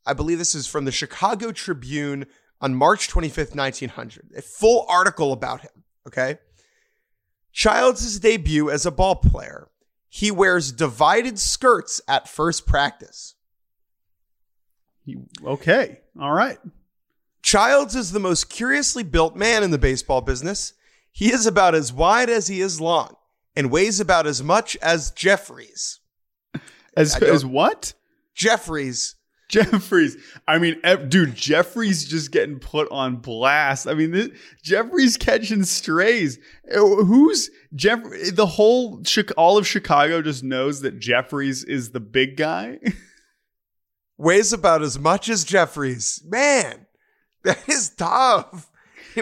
[0.05, 2.25] I believe this is from the Chicago Tribune
[2.61, 4.31] on March 25th, 1900.
[4.37, 5.83] A full article about him.
[6.07, 6.37] Okay.
[7.51, 9.67] Childs' debut as a ball player.
[10.07, 13.35] He wears divided skirts at first practice.
[15.43, 16.57] Okay, all right.
[17.41, 20.73] Childs is the most curiously built man in the baseball business.
[21.11, 23.15] He is about as wide as he is long
[23.55, 25.99] and weighs about as much as Jeffries.
[26.97, 27.93] As as what?
[28.33, 29.15] Jeffries.
[29.47, 30.17] Jeffries.
[30.47, 33.87] I mean, dude, Jeffries just getting put on blast.
[33.87, 34.29] I mean, this,
[34.63, 36.39] Jeffries catching strays.
[36.73, 37.99] Uh, Who's Jeff?
[38.33, 39.03] The whole
[39.37, 42.79] all of Chicago just knows that Jeffries is the big guy.
[44.17, 46.21] weighs about as much as Jeffries.
[46.25, 46.85] Man,
[47.43, 48.69] that is tough.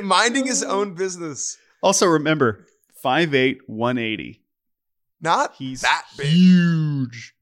[0.01, 1.57] Minding his own business.
[1.81, 2.65] also, remember,
[3.03, 4.41] 5'8", 180.
[5.21, 6.27] Not He's that big.
[6.27, 7.33] huge.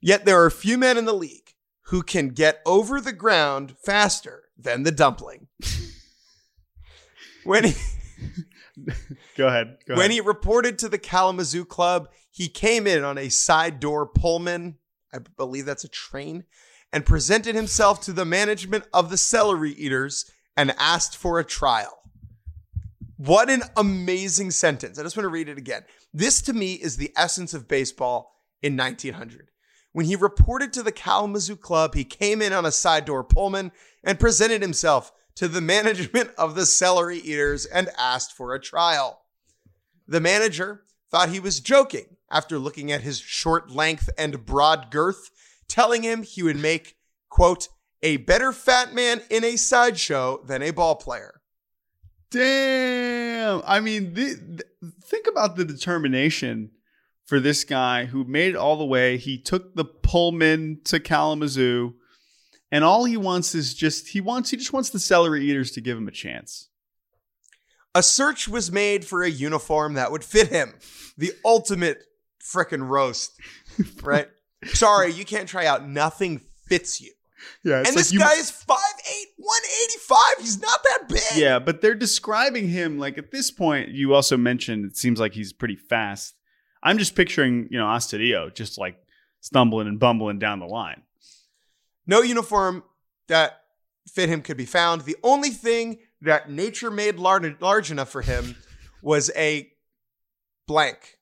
[0.00, 1.54] Yet there are few men in the league
[1.86, 5.48] who can get over the ground faster than the dumpling.
[7.44, 7.74] when he
[9.36, 9.78] Go ahead.
[9.86, 10.10] Go when ahead.
[10.12, 14.76] he reported to the Kalamazoo Club, he came in on a side door Pullman,
[15.12, 16.44] I believe that's a train,
[16.92, 21.98] and presented himself to the management of the celery eaters and asked for a trial.
[23.16, 24.98] What an amazing sentence.
[24.98, 25.82] I just want to read it again.
[26.14, 28.32] This to me is the essence of baseball
[28.62, 29.50] in 1900.
[29.92, 33.72] When he reported to the Kalamazoo Club, he came in on a side door Pullman
[34.04, 39.22] and presented himself to the management of the celery eaters and asked for a trial.
[40.06, 45.30] The manager thought he was joking after looking at his short length and broad girth,
[45.68, 46.96] telling him he would make,
[47.28, 47.68] quote,
[48.02, 51.40] a better fat man in a sideshow than a ball player.
[52.30, 53.62] Damn.
[53.66, 54.62] I mean, th- th-
[55.02, 56.70] think about the determination
[57.24, 59.16] for this guy who made it all the way.
[59.16, 61.94] He took the Pullman to Kalamazoo,
[62.70, 65.80] and all he wants is just he wants he just wants the celery eaters to
[65.80, 66.68] give him a chance.
[67.94, 70.74] A search was made for a uniform that would fit him.
[71.16, 72.04] The ultimate
[72.52, 73.32] frickin' roast,
[74.02, 74.28] right?
[74.64, 75.88] Sorry, you can't try out.
[75.88, 77.12] Nothing fits you.
[77.62, 78.66] Yeah, and this guy is 5'8,
[79.36, 80.18] 185.
[80.40, 81.20] He's not that big.
[81.36, 83.90] Yeah, but they're describing him like at this point.
[83.90, 86.34] You also mentioned it seems like he's pretty fast.
[86.82, 88.96] I'm just picturing you know Astudillo just like
[89.40, 91.02] stumbling and bumbling down the line.
[92.06, 92.82] No uniform
[93.28, 93.60] that
[94.08, 95.02] fit him could be found.
[95.02, 98.56] The only thing that nature made large, large enough for him
[99.02, 99.70] was a
[100.66, 101.18] blank.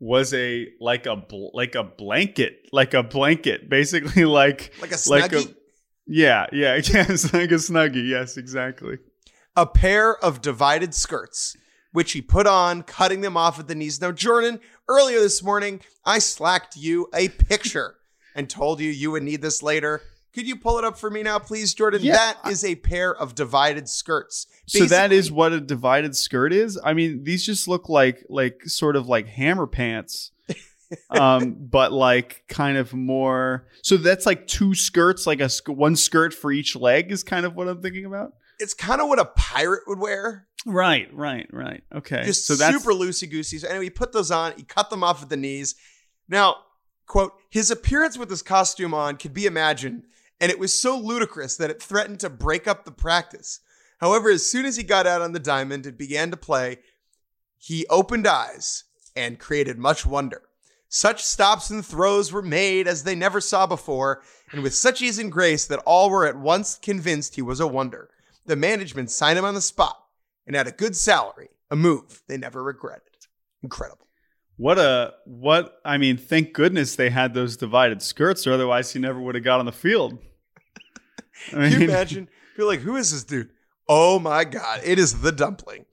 [0.00, 5.10] Was a like a bl- like a blanket, like a blanket, basically like Like a
[5.10, 5.50] like snuggie.
[5.50, 5.54] a
[6.06, 8.08] yeah, yeah, yes, like a snuggie.
[8.08, 8.98] Yes, exactly.
[9.56, 11.56] a pair of divided skirts,
[11.92, 14.00] which he put on, cutting them off at the knees.
[14.00, 17.96] Now, Jordan, earlier this morning, I slacked you a picture
[18.34, 20.00] and told you you would need this later.
[20.34, 22.02] Could you pull it up for me now, please, Jordan?
[22.02, 24.46] Yeah, that is a pair of divided skirts.
[24.66, 26.78] So that is what a divided skirt is.
[26.82, 30.32] I mean, these just look like like sort of like hammer pants.
[31.10, 36.32] um but like kind of more so that's like two skirts like a one skirt
[36.32, 39.24] for each leg is kind of what i'm thinking about it's kind of what a
[39.24, 40.46] pirate would wear.
[40.66, 43.58] right right right okay Just so that's super loosey goosey.
[43.58, 44.52] So anyway, he put those on.
[44.56, 45.76] He cut them off at the knees.
[46.28, 46.56] Now,
[47.06, 50.04] quote, his appearance with this costume on could be imagined,
[50.40, 53.60] and it was so ludicrous that it threatened to break up the practice.
[54.00, 56.78] However, as soon as he got out on the diamond and began to play,
[57.58, 58.84] he opened eyes
[59.16, 60.42] and created much wonder.
[60.88, 64.22] Such stops and throws were made as they never saw before,
[64.52, 67.66] and with such ease and grace that all were at once convinced he was a
[67.66, 68.08] wonder.
[68.46, 69.96] The management signed him on the spot
[70.48, 73.02] and at a good salary, a move they never regretted.
[73.62, 74.06] Incredible.
[74.56, 78.98] What a what I mean, thank goodness they had those divided skirts, or otherwise he
[78.98, 80.18] never would have got on the field.
[81.48, 82.28] I Can you imagine?
[82.56, 83.50] You're like, who is this dude?
[83.88, 85.84] Oh my God, it is the dumpling.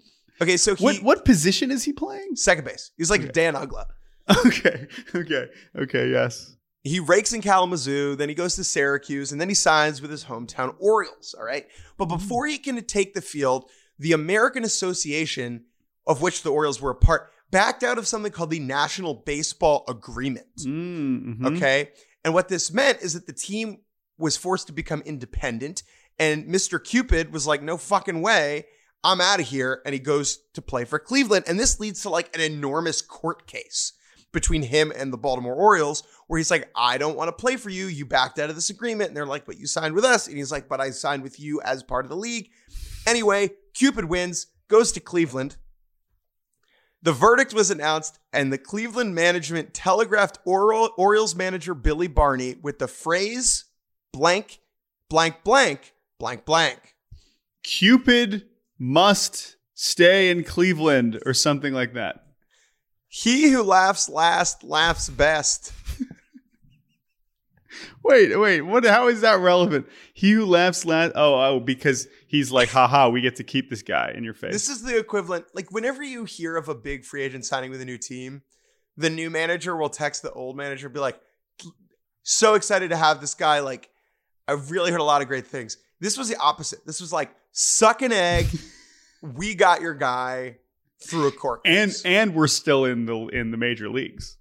[0.41, 2.36] Okay, so he, what what position is he playing?
[2.36, 2.91] second base.
[2.98, 3.32] He's like Okay.
[3.32, 3.86] Dan Uggla.
[4.48, 5.46] Okay, okay,
[5.78, 6.56] okay, yes.
[6.84, 10.26] He rakes in Kalamazoo, then he goes to Syracuse, and then he signs with his
[10.26, 11.36] hometown Orioles.
[11.38, 11.68] All right.
[11.98, 13.70] But before he can take the field,
[14.00, 15.66] the American Association,
[16.08, 19.84] of which the Orioles were a part, backed out of something called the National Baseball
[19.88, 20.48] Agreement.
[20.60, 21.56] Mm, mhm.
[21.58, 21.89] Okay.
[22.24, 23.78] And what this meant is that the team
[24.18, 25.84] was forced to become independent.
[26.18, 26.82] And Mr.
[26.84, 28.66] Cupid was like, no fucking way.
[29.03, 29.82] I'm out of here.
[29.86, 31.45] And he goes to play for Cleveland.
[31.47, 33.93] And this leads to like an enormous court case
[34.32, 37.70] between him and the Baltimore Orioles, where he's like, I don't want to play for
[37.70, 37.86] you.
[37.86, 39.09] You backed out of this agreement.
[39.09, 40.28] And they're like, but you signed with us.
[40.28, 42.49] And he's like, but I signed with you as part of the league.
[43.07, 45.57] Anyway, Cupid wins, goes to Cleveland.
[47.01, 52.80] The verdict was announced, and the Cleveland management telegraphed Ori- Orioles manager Billy Barnie with
[52.80, 53.66] the phrase
[54.16, 54.61] blank,
[55.09, 56.95] blank, blank, blank, blank.
[57.63, 58.45] Cupid
[58.80, 62.26] must stay in Cleveland or something like that.
[63.09, 65.74] He who laughs last laughs best.
[68.03, 68.86] Wait, wait, what?
[68.86, 69.88] How is that relevant?
[70.13, 71.13] He who laughs last.
[71.16, 74.53] Oh, oh, because he's like, haha, we get to keep this guy in your face.
[74.53, 75.45] This is the equivalent.
[75.53, 78.43] Like, whenever you hear of a big free agent signing with a new team,
[78.95, 81.20] the new manager will text the old manager, be like,
[82.24, 83.59] so excited to have this guy.
[83.59, 83.89] Like,
[84.48, 85.78] I've really heard a lot of great things.
[86.00, 86.86] This was the opposite.
[86.86, 88.48] This was like, suck an egg.
[89.22, 90.58] we got your guy
[91.04, 91.62] through a court.
[91.66, 94.38] and and we're still in the in the major leagues.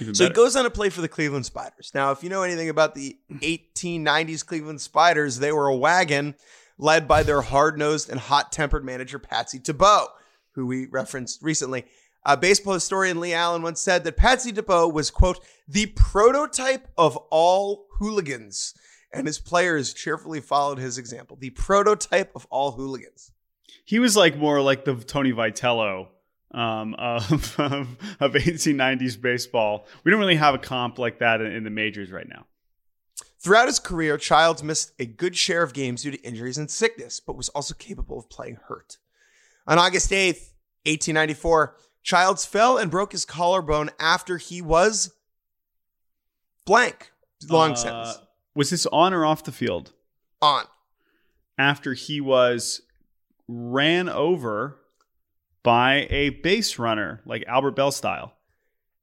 [0.00, 1.90] Even So he goes on to play for the Cleveland Spiders.
[1.94, 6.34] Now, if you know anything about the 1890s Cleveland Spiders, they were a wagon
[6.78, 10.06] led by their hard-nosed and hot-tempered manager Patsy Tebeau,
[10.52, 11.84] who we referenced recently.
[12.24, 17.16] Uh, baseball historian Lee Allen once said that Patsy Tebeau was, quote, the prototype of
[17.30, 18.74] all hooligans,
[19.12, 21.36] and his players cheerfully followed his example.
[21.40, 23.32] The prototype of all hooligans.
[23.84, 26.08] he was like more like the Tony Vitello
[26.52, 27.88] um, of, of
[28.20, 29.86] of 1890s baseball.
[30.04, 32.46] We don't really have a comp like that in, in the majors right now.
[33.40, 37.20] Throughout his career, Childs missed a good share of games due to injuries and sickness,
[37.20, 38.96] but was also capable of playing hurt.
[39.66, 40.52] On August 8th,
[40.86, 45.12] 1894, Childs fell and broke his collarbone after he was
[46.66, 47.12] blank.
[47.48, 48.18] Long Uh, sentence.
[48.58, 49.92] Was this on or off the field?
[50.42, 50.64] On.
[51.56, 52.82] After he was
[53.46, 54.80] ran over
[55.62, 58.34] by a base runner, like Albert Belle style.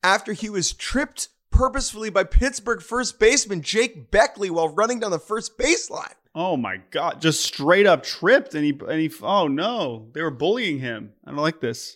[0.03, 5.20] After he was tripped purposefully by Pittsburgh first baseman Jake Beckley while running down the
[5.20, 6.16] first baseline.
[6.36, 7.22] Oh my god!
[7.22, 9.10] Just straight up tripped, and he and he.
[9.22, 10.10] Oh no!
[10.12, 11.14] They were bullying him.
[11.26, 11.95] I don't like this.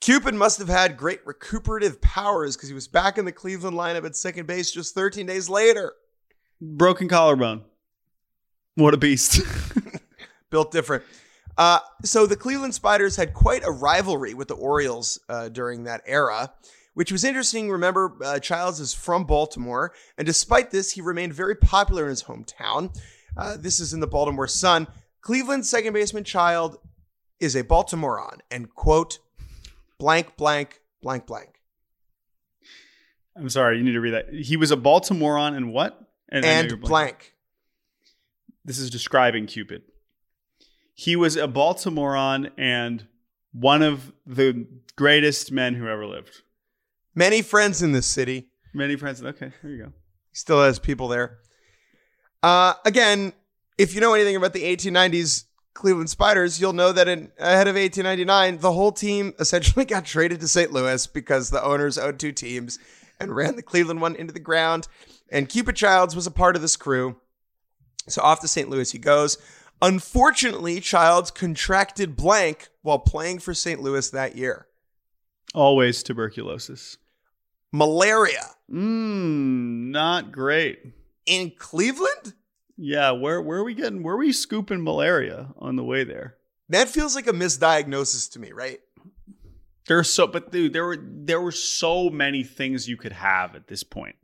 [0.00, 4.06] Cupid must have had great recuperative powers because he was back in the Cleveland lineup
[4.06, 5.94] at second base just 13 days later.
[6.60, 7.62] Broken collarbone.
[8.74, 9.40] What a beast!
[10.50, 11.04] built different.
[11.56, 16.02] Uh, so the Cleveland Spiders had quite a rivalry with the Orioles uh, during that
[16.06, 16.52] era,
[16.94, 17.70] which was interesting.
[17.70, 22.24] Remember, uh, Childs is from Baltimore, and despite this, he remained very popular in his
[22.24, 22.96] hometown.
[23.36, 24.86] Uh, this is in the Baltimore Sun.
[25.20, 26.78] Cleveland second baseman Child
[27.40, 29.18] is a Baltimorean, and quote,
[29.98, 31.60] blank, blank, blank, blank.
[33.36, 33.78] I'm sorry.
[33.78, 34.32] You need to read that.
[34.32, 36.09] He was a Baltimorean and what?
[36.30, 37.34] And you're blank.
[38.64, 39.82] This is describing Cupid.
[40.94, 43.06] He was a Baltimorean and
[43.52, 44.66] one of the
[44.96, 46.42] greatest men who ever lived.
[47.14, 48.48] Many friends in this city.
[48.72, 49.22] Many friends.
[49.22, 49.92] Okay, there you go.
[50.30, 51.38] He still has people there.
[52.42, 53.32] Uh, again,
[53.78, 57.76] if you know anything about the 1890s Cleveland Spiders, you'll know that in, ahead of
[57.76, 60.72] 1899, the whole team essentially got traded to St.
[60.72, 62.78] Louis because the owners owned two teams
[63.18, 64.88] and ran the Cleveland one into the ground.
[65.30, 67.16] And Cupid Childs was a part of this crew.
[68.08, 68.68] So off to St.
[68.68, 69.38] Louis he goes.
[69.82, 73.80] Unfortunately, Childs contracted blank while playing for St.
[73.80, 74.66] Louis that year.
[75.54, 76.96] Always tuberculosis.
[77.72, 80.80] Malaria Mmm, not great.
[81.26, 82.34] in Cleveland?
[82.76, 84.02] Yeah, where where are we getting?
[84.02, 86.36] Where are we scooping malaria on the way there?
[86.68, 88.80] That feels like a misdiagnosis to me, right?
[89.86, 93.66] There's so, but dude, there were there were so many things you could have at
[93.66, 94.16] this point.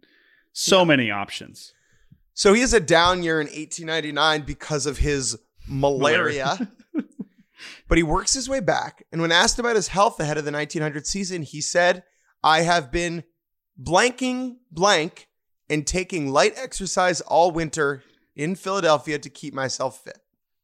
[0.59, 1.74] So many options.
[2.32, 5.36] So he has a down year in 1899 because of his
[5.68, 6.72] malaria.
[7.88, 9.04] but he works his way back.
[9.12, 12.04] And when asked about his health ahead of the 1900 season, he said,
[12.42, 13.24] I have been
[13.78, 15.28] blanking blank
[15.68, 18.02] and taking light exercise all winter
[18.34, 20.20] in Philadelphia to keep myself fit.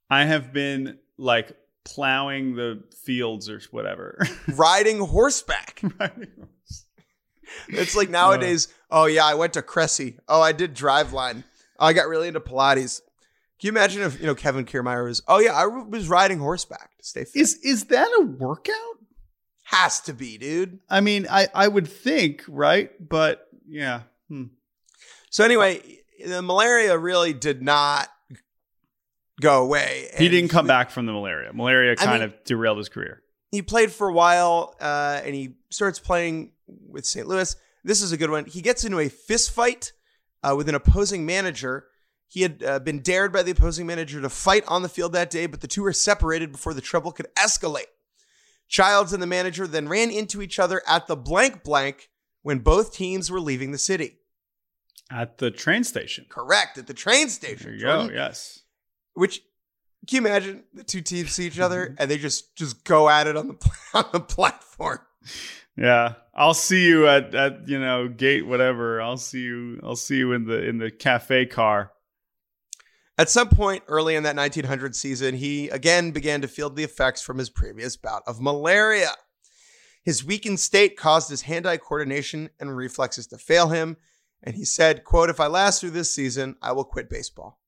[0.08, 4.26] I have been like plowing the fields or whatever.
[4.54, 5.82] Riding horseback.
[7.68, 10.18] It's like nowadays, oh yeah, I went to Cressey.
[10.28, 11.44] Oh, I did Driveline.
[11.78, 13.00] Oh, I got really into Pilates.
[13.60, 16.96] Can you imagine if, you know, Kevin Kiermaier was, oh yeah, I was riding horseback
[16.98, 17.40] to stay fit.
[17.40, 18.74] is is that a workout?
[19.64, 20.80] Has to be, dude.
[20.90, 22.90] I mean, I I would think, right?
[23.00, 24.02] But yeah.
[24.28, 24.44] Hmm.
[25.30, 25.80] So anyway,
[26.26, 28.08] the malaria really did not
[29.40, 30.08] go away.
[30.18, 31.52] He didn't come back from the malaria.
[31.52, 33.22] Malaria I kind mean- of derailed his career.
[33.50, 36.52] he played for a while uh, and he starts playing
[36.88, 37.26] with St.
[37.26, 37.54] Louis.
[37.84, 38.44] This is a good one.
[38.46, 39.92] He gets into a fist fight
[40.42, 41.86] uh, with an opposing manager.
[42.28, 45.30] He had uh, been dared by the opposing manager to fight on the field that
[45.30, 47.90] day, but the two were separated before the trouble could escalate.
[48.68, 52.08] Childs and the manager then ran into each other at the blank blank
[52.42, 54.18] when both teams were leaving the city.
[55.10, 56.24] At the train station.
[56.30, 57.66] Correct, at the train station.
[57.66, 58.08] There you Jordan.
[58.08, 58.14] go.
[58.14, 58.60] Yes.
[59.12, 59.42] Which
[60.08, 63.26] can you imagine the two teams see each other and they just just go at
[63.26, 65.00] it on the on the platform?
[65.76, 66.14] Yeah.
[66.34, 69.00] I'll see you at, at you know gate whatever.
[69.00, 69.80] I'll see you.
[69.82, 71.92] I'll see you in the in the cafe car.
[73.18, 77.20] At some point early in that 1900 season, he again began to feel the effects
[77.20, 79.10] from his previous bout of malaria.
[80.02, 83.96] His weakened state caused his hand-eye coordination and reflexes to fail him,
[84.42, 87.60] and he said, quote, "If I last through this season, I will quit baseball.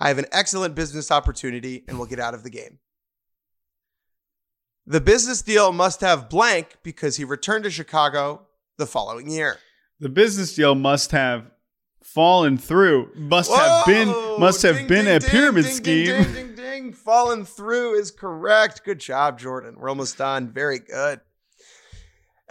[0.00, 2.78] I have an excellent business opportunity and will get out of the game."
[4.86, 8.42] The business deal must have blank because he returned to Chicago
[8.76, 9.58] the following year.
[10.00, 11.50] The business deal must have
[12.02, 13.10] fallen through.
[13.14, 14.08] Must have been.
[14.38, 16.06] Must have Ding, been ding, a ding, pyramid ding, scheme.
[16.06, 16.92] Ding, ding, ding, ding.
[16.92, 18.84] Fallen through is correct.
[18.84, 19.76] Good job, Jordan.
[19.78, 20.50] We're almost done.
[20.52, 21.20] Very good.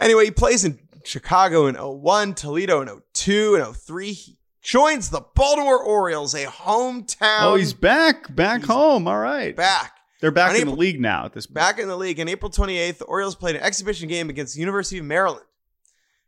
[0.00, 4.12] Anyway, he plays in Chicago in 01, Toledo in 02 and 03.
[4.12, 8.34] He joins the Baltimore Orioles, a hometown Oh, he's back.
[8.34, 9.06] Back He's home.
[9.06, 9.54] All right.
[9.54, 9.93] back.
[10.24, 11.54] They're back On in April- the league now at this point.
[11.56, 12.18] Back in the league.
[12.18, 15.44] On April 28th, the Orioles played an exhibition game against the University of Maryland.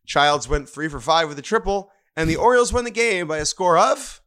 [0.04, 3.38] Childs went three for five with a triple, and the Orioles won the game by
[3.38, 4.20] a score of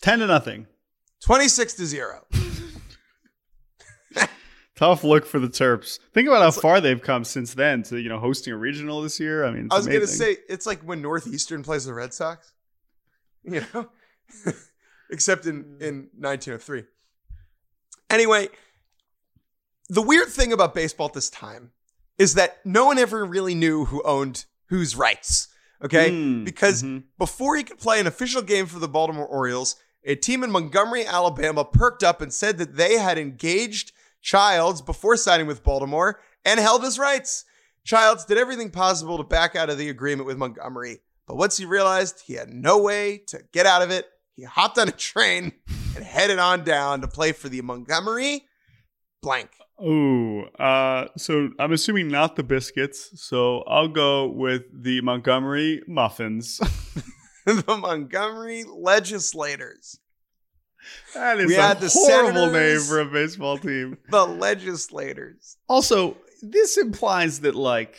[0.00, 0.68] Ten to nothing.
[1.20, 2.24] 26 to 0.
[4.74, 5.98] Tough look for the Terps.
[6.14, 9.20] Think about how far they've come since then to you know hosting a regional this
[9.20, 9.44] year.
[9.44, 12.14] I mean, it's I was going to say it's like when Northeastern plays the Red
[12.14, 12.54] Sox,
[13.44, 13.90] you know,
[15.10, 16.84] except in in 1903.
[18.10, 18.48] Anyway,
[19.88, 21.72] the weird thing about baseball at this time
[22.18, 25.48] is that no one ever really knew who owned whose rights.
[25.84, 27.04] Okay, Mm, because mhm.
[27.18, 31.06] before he could play an official game for the Baltimore Orioles, a team in Montgomery,
[31.06, 36.58] Alabama, perked up and said that they had engaged Childs before signing with Baltimore and
[36.58, 37.44] held his rights.
[37.84, 40.98] Childs did everything possible to back out of the agreement with Montgomery,
[41.28, 44.78] but once he realized he had no way to get out of it, he hopped
[44.78, 45.52] on a train
[45.98, 48.44] and headed on down to play for the Montgomery
[49.20, 49.50] blank.
[49.82, 53.10] Ooh, uh, so I'm assuming not the biscuits.
[53.14, 56.58] So I'll go with the Montgomery muffins.
[57.46, 59.98] the Montgomery legislators.
[61.14, 63.98] that is We a had the horrible name for a baseball team.
[64.10, 65.56] The legislators.
[65.68, 67.96] Also, this implies that like,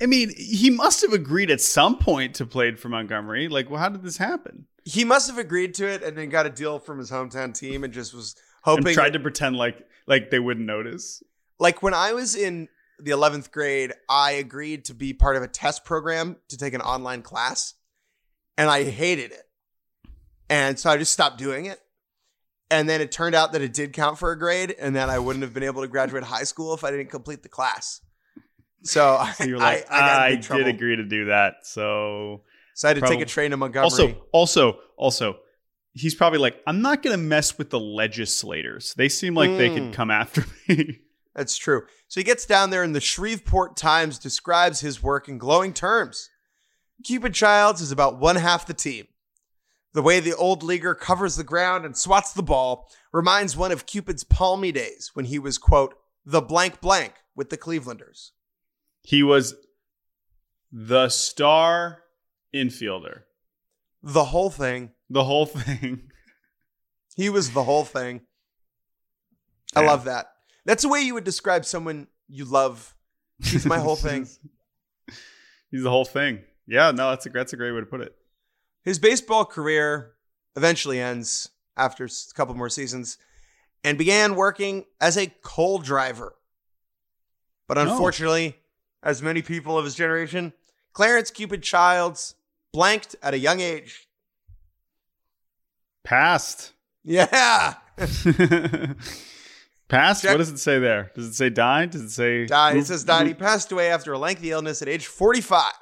[0.00, 3.48] I mean, he must have agreed at some point to play for Montgomery.
[3.48, 4.66] Like, well, how did this happen?
[4.84, 7.84] He must have agreed to it and then got a deal from his hometown team
[7.84, 8.34] and just was
[8.66, 8.94] And hoping.
[8.94, 11.22] tried to pretend like like they wouldn't notice.
[11.60, 12.68] like when I was in
[12.98, 16.80] the 11th grade, I agreed to be part of a test program to take an
[16.80, 17.74] online class
[18.58, 19.42] and I hated it.
[20.50, 21.80] And so I just stopped doing it.
[22.70, 25.18] And then it turned out that it did count for a grade and that I
[25.18, 28.00] wouldn't have been able to graduate high school if I didn't complete the class.
[28.82, 30.64] So, So you're I, like, I, I, trouble.
[30.64, 31.66] did agree to do that.
[31.66, 32.42] So
[32.74, 33.84] So I had to take a train to Montgomery.
[33.84, 35.36] Also, also, also,
[35.92, 38.94] he's probably like, I'm not going to mess with the legislators.
[38.94, 39.92] They seem like they could Mm.
[39.92, 41.00] come after me.
[41.34, 41.82] That's true.
[42.08, 46.28] So he gets down there, and the Shreveport Times describes his work in glowing terms.
[47.04, 49.06] Cupid Childs is about one half the team.
[49.94, 53.84] The way the old leaguer covers the ground and swats the ball reminds one of
[53.86, 55.94] Cupid's palmy days when he was, quote,
[56.24, 58.30] the blank blank with the Clevelanders.
[59.02, 59.54] he was
[60.70, 62.02] the star
[62.54, 63.22] infielder.
[64.02, 64.90] The whole thing.
[65.10, 66.02] The whole thing.
[67.14, 68.22] He was the whole thing.
[69.76, 70.32] I love that.
[70.64, 72.94] That's the way you would describe someone you love.
[73.42, 74.26] He's my whole thing.
[75.70, 76.40] He's the whole thing.
[76.66, 78.14] Yeah, no, that's a that's a great way to put it.
[78.82, 80.12] His baseball career
[80.56, 83.18] eventually ends after a couple more seasons
[83.84, 86.34] and began working as a coal driver.
[87.68, 88.56] But unfortunately,
[89.02, 90.52] as many people of his generation,
[90.92, 92.34] Clarence Cupid Childs
[92.72, 94.08] blanked at a young age.
[96.04, 96.72] Passed.
[97.04, 97.74] Yeah.
[99.88, 100.22] Passed?
[100.22, 101.10] Check- What does it say there?
[101.14, 101.90] Does it say died?
[101.90, 102.76] Does it say Died.
[102.76, 103.26] It says died.
[103.26, 105.72] He passed away after a lengthy illness at age 45.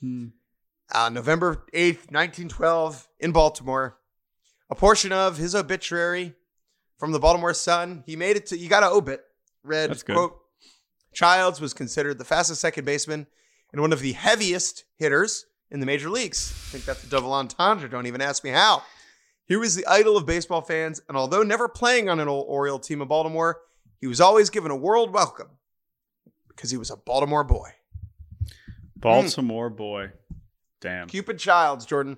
[0.00, 0.26] Hmm.
[0.92, 3.98] uh, November 8th, 1912, in Baltimore.
[4.70, 6.34] A portion of his obituary
[6.98, 9.22] from the Baltimore Sun, he made it to, you got to obit,
[9.62, 10.14] read, That's good.
[10.16, 10.38] quote,
[11.12, 13.26] Childs was considered the fastest second baseman
[13.72, 16.52] and one of the heaviest hitters in the major leagues.
[16.68, 17.88] I think that's a double entendre.
[17.88, 18.82] Don't even ask me how.
[19.46, 22.78] He was the idol of baseball fans, and although never playing on an old Oriole
[22.78, 23.60] team in Baltimore,
[24.00, 25.48] he was always given a world welcome
[26.48, 27.70] because he was a Baltimore boy.
[28.96, 30.12] Baltimore boy.
[30.80, 31.08] Damn.
[31.08, 32.16] Cupid Childs, Jordan.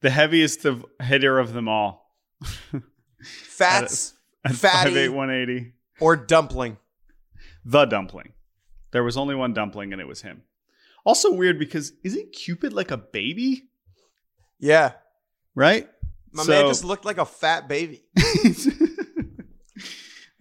[0.00, 2.10] The heaviest of hitter of them all.
[3.22, 4.14] Fats,
[4.44, 5.72] At fatty, 5'8", 180.
[6.00, 6.78] or dumpling.
[7.64, 8.32] The dumpling.
[8.92, 10.42] There was only one dumpling, and it was him.
[11.08, 13.64] Also weird because isn't Cupid like a baby?
[14.58, 14.92] Yeah.
[15.54, 15.88] Right?
[16.32, 18.04] My So- man just looked like a fat baby.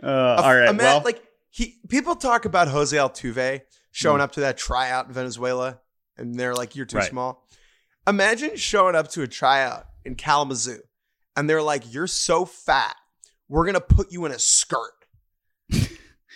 [0.03, 0.65] uh, A- all right.
[0.67, 3.61] man- well, like he people talk about Jose Altuve
[3.91, 5.79] showing up to that tryout in Venezuela,
[6.17, 7.09] and they're like, "You're too Right.
[7.09, 7.47] small."
[8.05, 10.81] Imagine showing up to a tryout in Kalamazoo,
[11.35, 12.95] and they're like, "You're so fat,
[13.47, 15.05] we're gonna put you in a skirt,"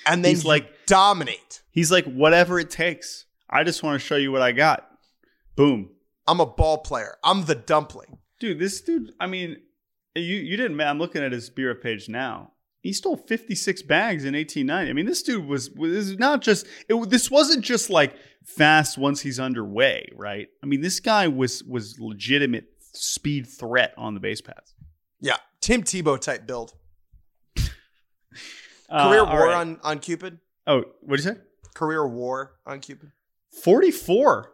[0.06, 1.62] and then He's like- dominate.
[1.70, 3.26] he's like, whatever it takes.
[3.52, 4.88] I just want to show you what I got.
[5.56, 5.90] Boom.
[6.28, 7.18] I'm a ball player.
[7.24, 8.18] I'm the dumpling.
[8.40, 9.58] Dude, this dude, I mean,
[10.16, 12.54] you you didn't man I'm looking at his bureau page now.
[12.82, 14.90] He stole 56 bags in 1890.
[14.90, 19.22] I mean, this dude was was not just it, this wasn't just like fast once
[19.22, 20.48] he's underway, right?
[20.64, 24.74] I mean, this guy was was legitimate speed threat on the base paths.
[25.20, 26.74] Yeah, Tim Tebow type build.
[28.90, 29.56] Uh, Career all WAR right.
[29.56, 30.40] on on Cupid.
[30.68, 31.40] Oh, what did you say?
[31.74, 33.14] Career WAR on Cupid.
[33.52, 34.52] 44.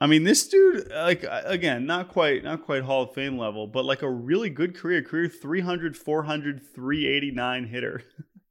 [0.00, 3.66] I mean, this dude, like uh, again, not quite, not quite Hall of Fame level,
[3.66, 8.02] but like a really good career, career 300, 400, 389 hitter.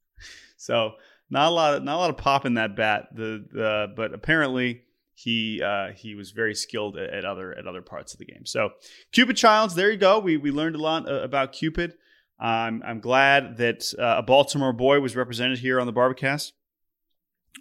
[0.58, 0.94] so
[1.30, 3.10] not a lot, of, not a lot of pop in that bat.
[3.16, 4.84] The, the but apparently
[5.18, 8.46] he uh, he was very skilled at, at other at other parts of the game.
[8.46, 8.72] So
[9.12, 10.20] Cupid Childs, there you go.
[10.20, 11.96] We we learned a lot uh, about Cupid.
[12.40, 16.54] I'm I'm glad that uh, a Baltimore boy was represented here on the Bar-B-Cast.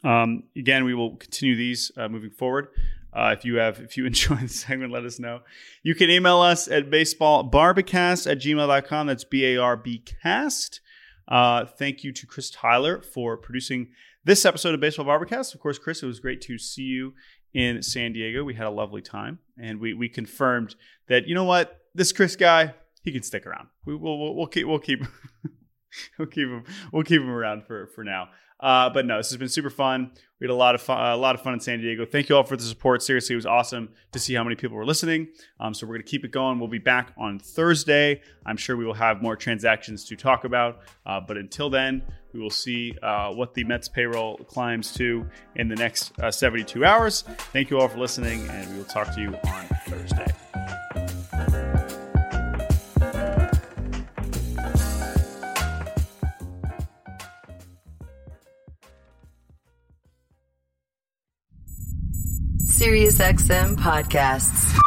[0.05, 2.69] Um, again, we will continue these uh, moving forward.
[3.13, 5.41] Uh, if you have, if you enjoy the segment, let us know.
[5.83, 9.07] You can email us at baseballbarbacast at gmail.com.
[9.07, 10.81] That's B A R B cast.
[11.29, 13.89] Uh, thank you to Chris Tyler for producing
[14.25, 15.55] this episode of Baseball Bar-B-Cast.
[15.55, 17.15] Of course, Chris, it was great to see you
[17.55, 18.45] in San Diego.
[18.45, 20.77] We had a lovely time, and we we confirmed
[21.09, 23.69] that you know what this Chris guy he can stick around.
[23.85, 25.01] We will we'll, we'll keep we'll keep
[26.19, 28.29] we'll keep him we'll keep him around for for now.
[28.59, 30.11] Uh, but no, this has been super fun.
[30.41, 32.05] We had a lot of fun, a lot of fun in San Diego.
[32.05, 33.03] Thank you all for the support.
[33.03, 35.29] Seriously, it was awesome to see how many people were listening.
[35.61, 36.59] Um, so we're going to keep it going.
[36.59, 38.21] We'll be back on Thursday.
[38.45, 40.81] I'm sure we will have more transactions to talk about.
[41.07, 42.03] Uh, but until then,
[42.33, 46.85] we will see uh, what the Mets payroll climbs to in the next uh, 72
[46.85, 47.23] hours.
[47.23, 50.46] Thank you all for listening, and we will talk to you on Thursday.
[62.87, 64.79] SiriusXM podcasts.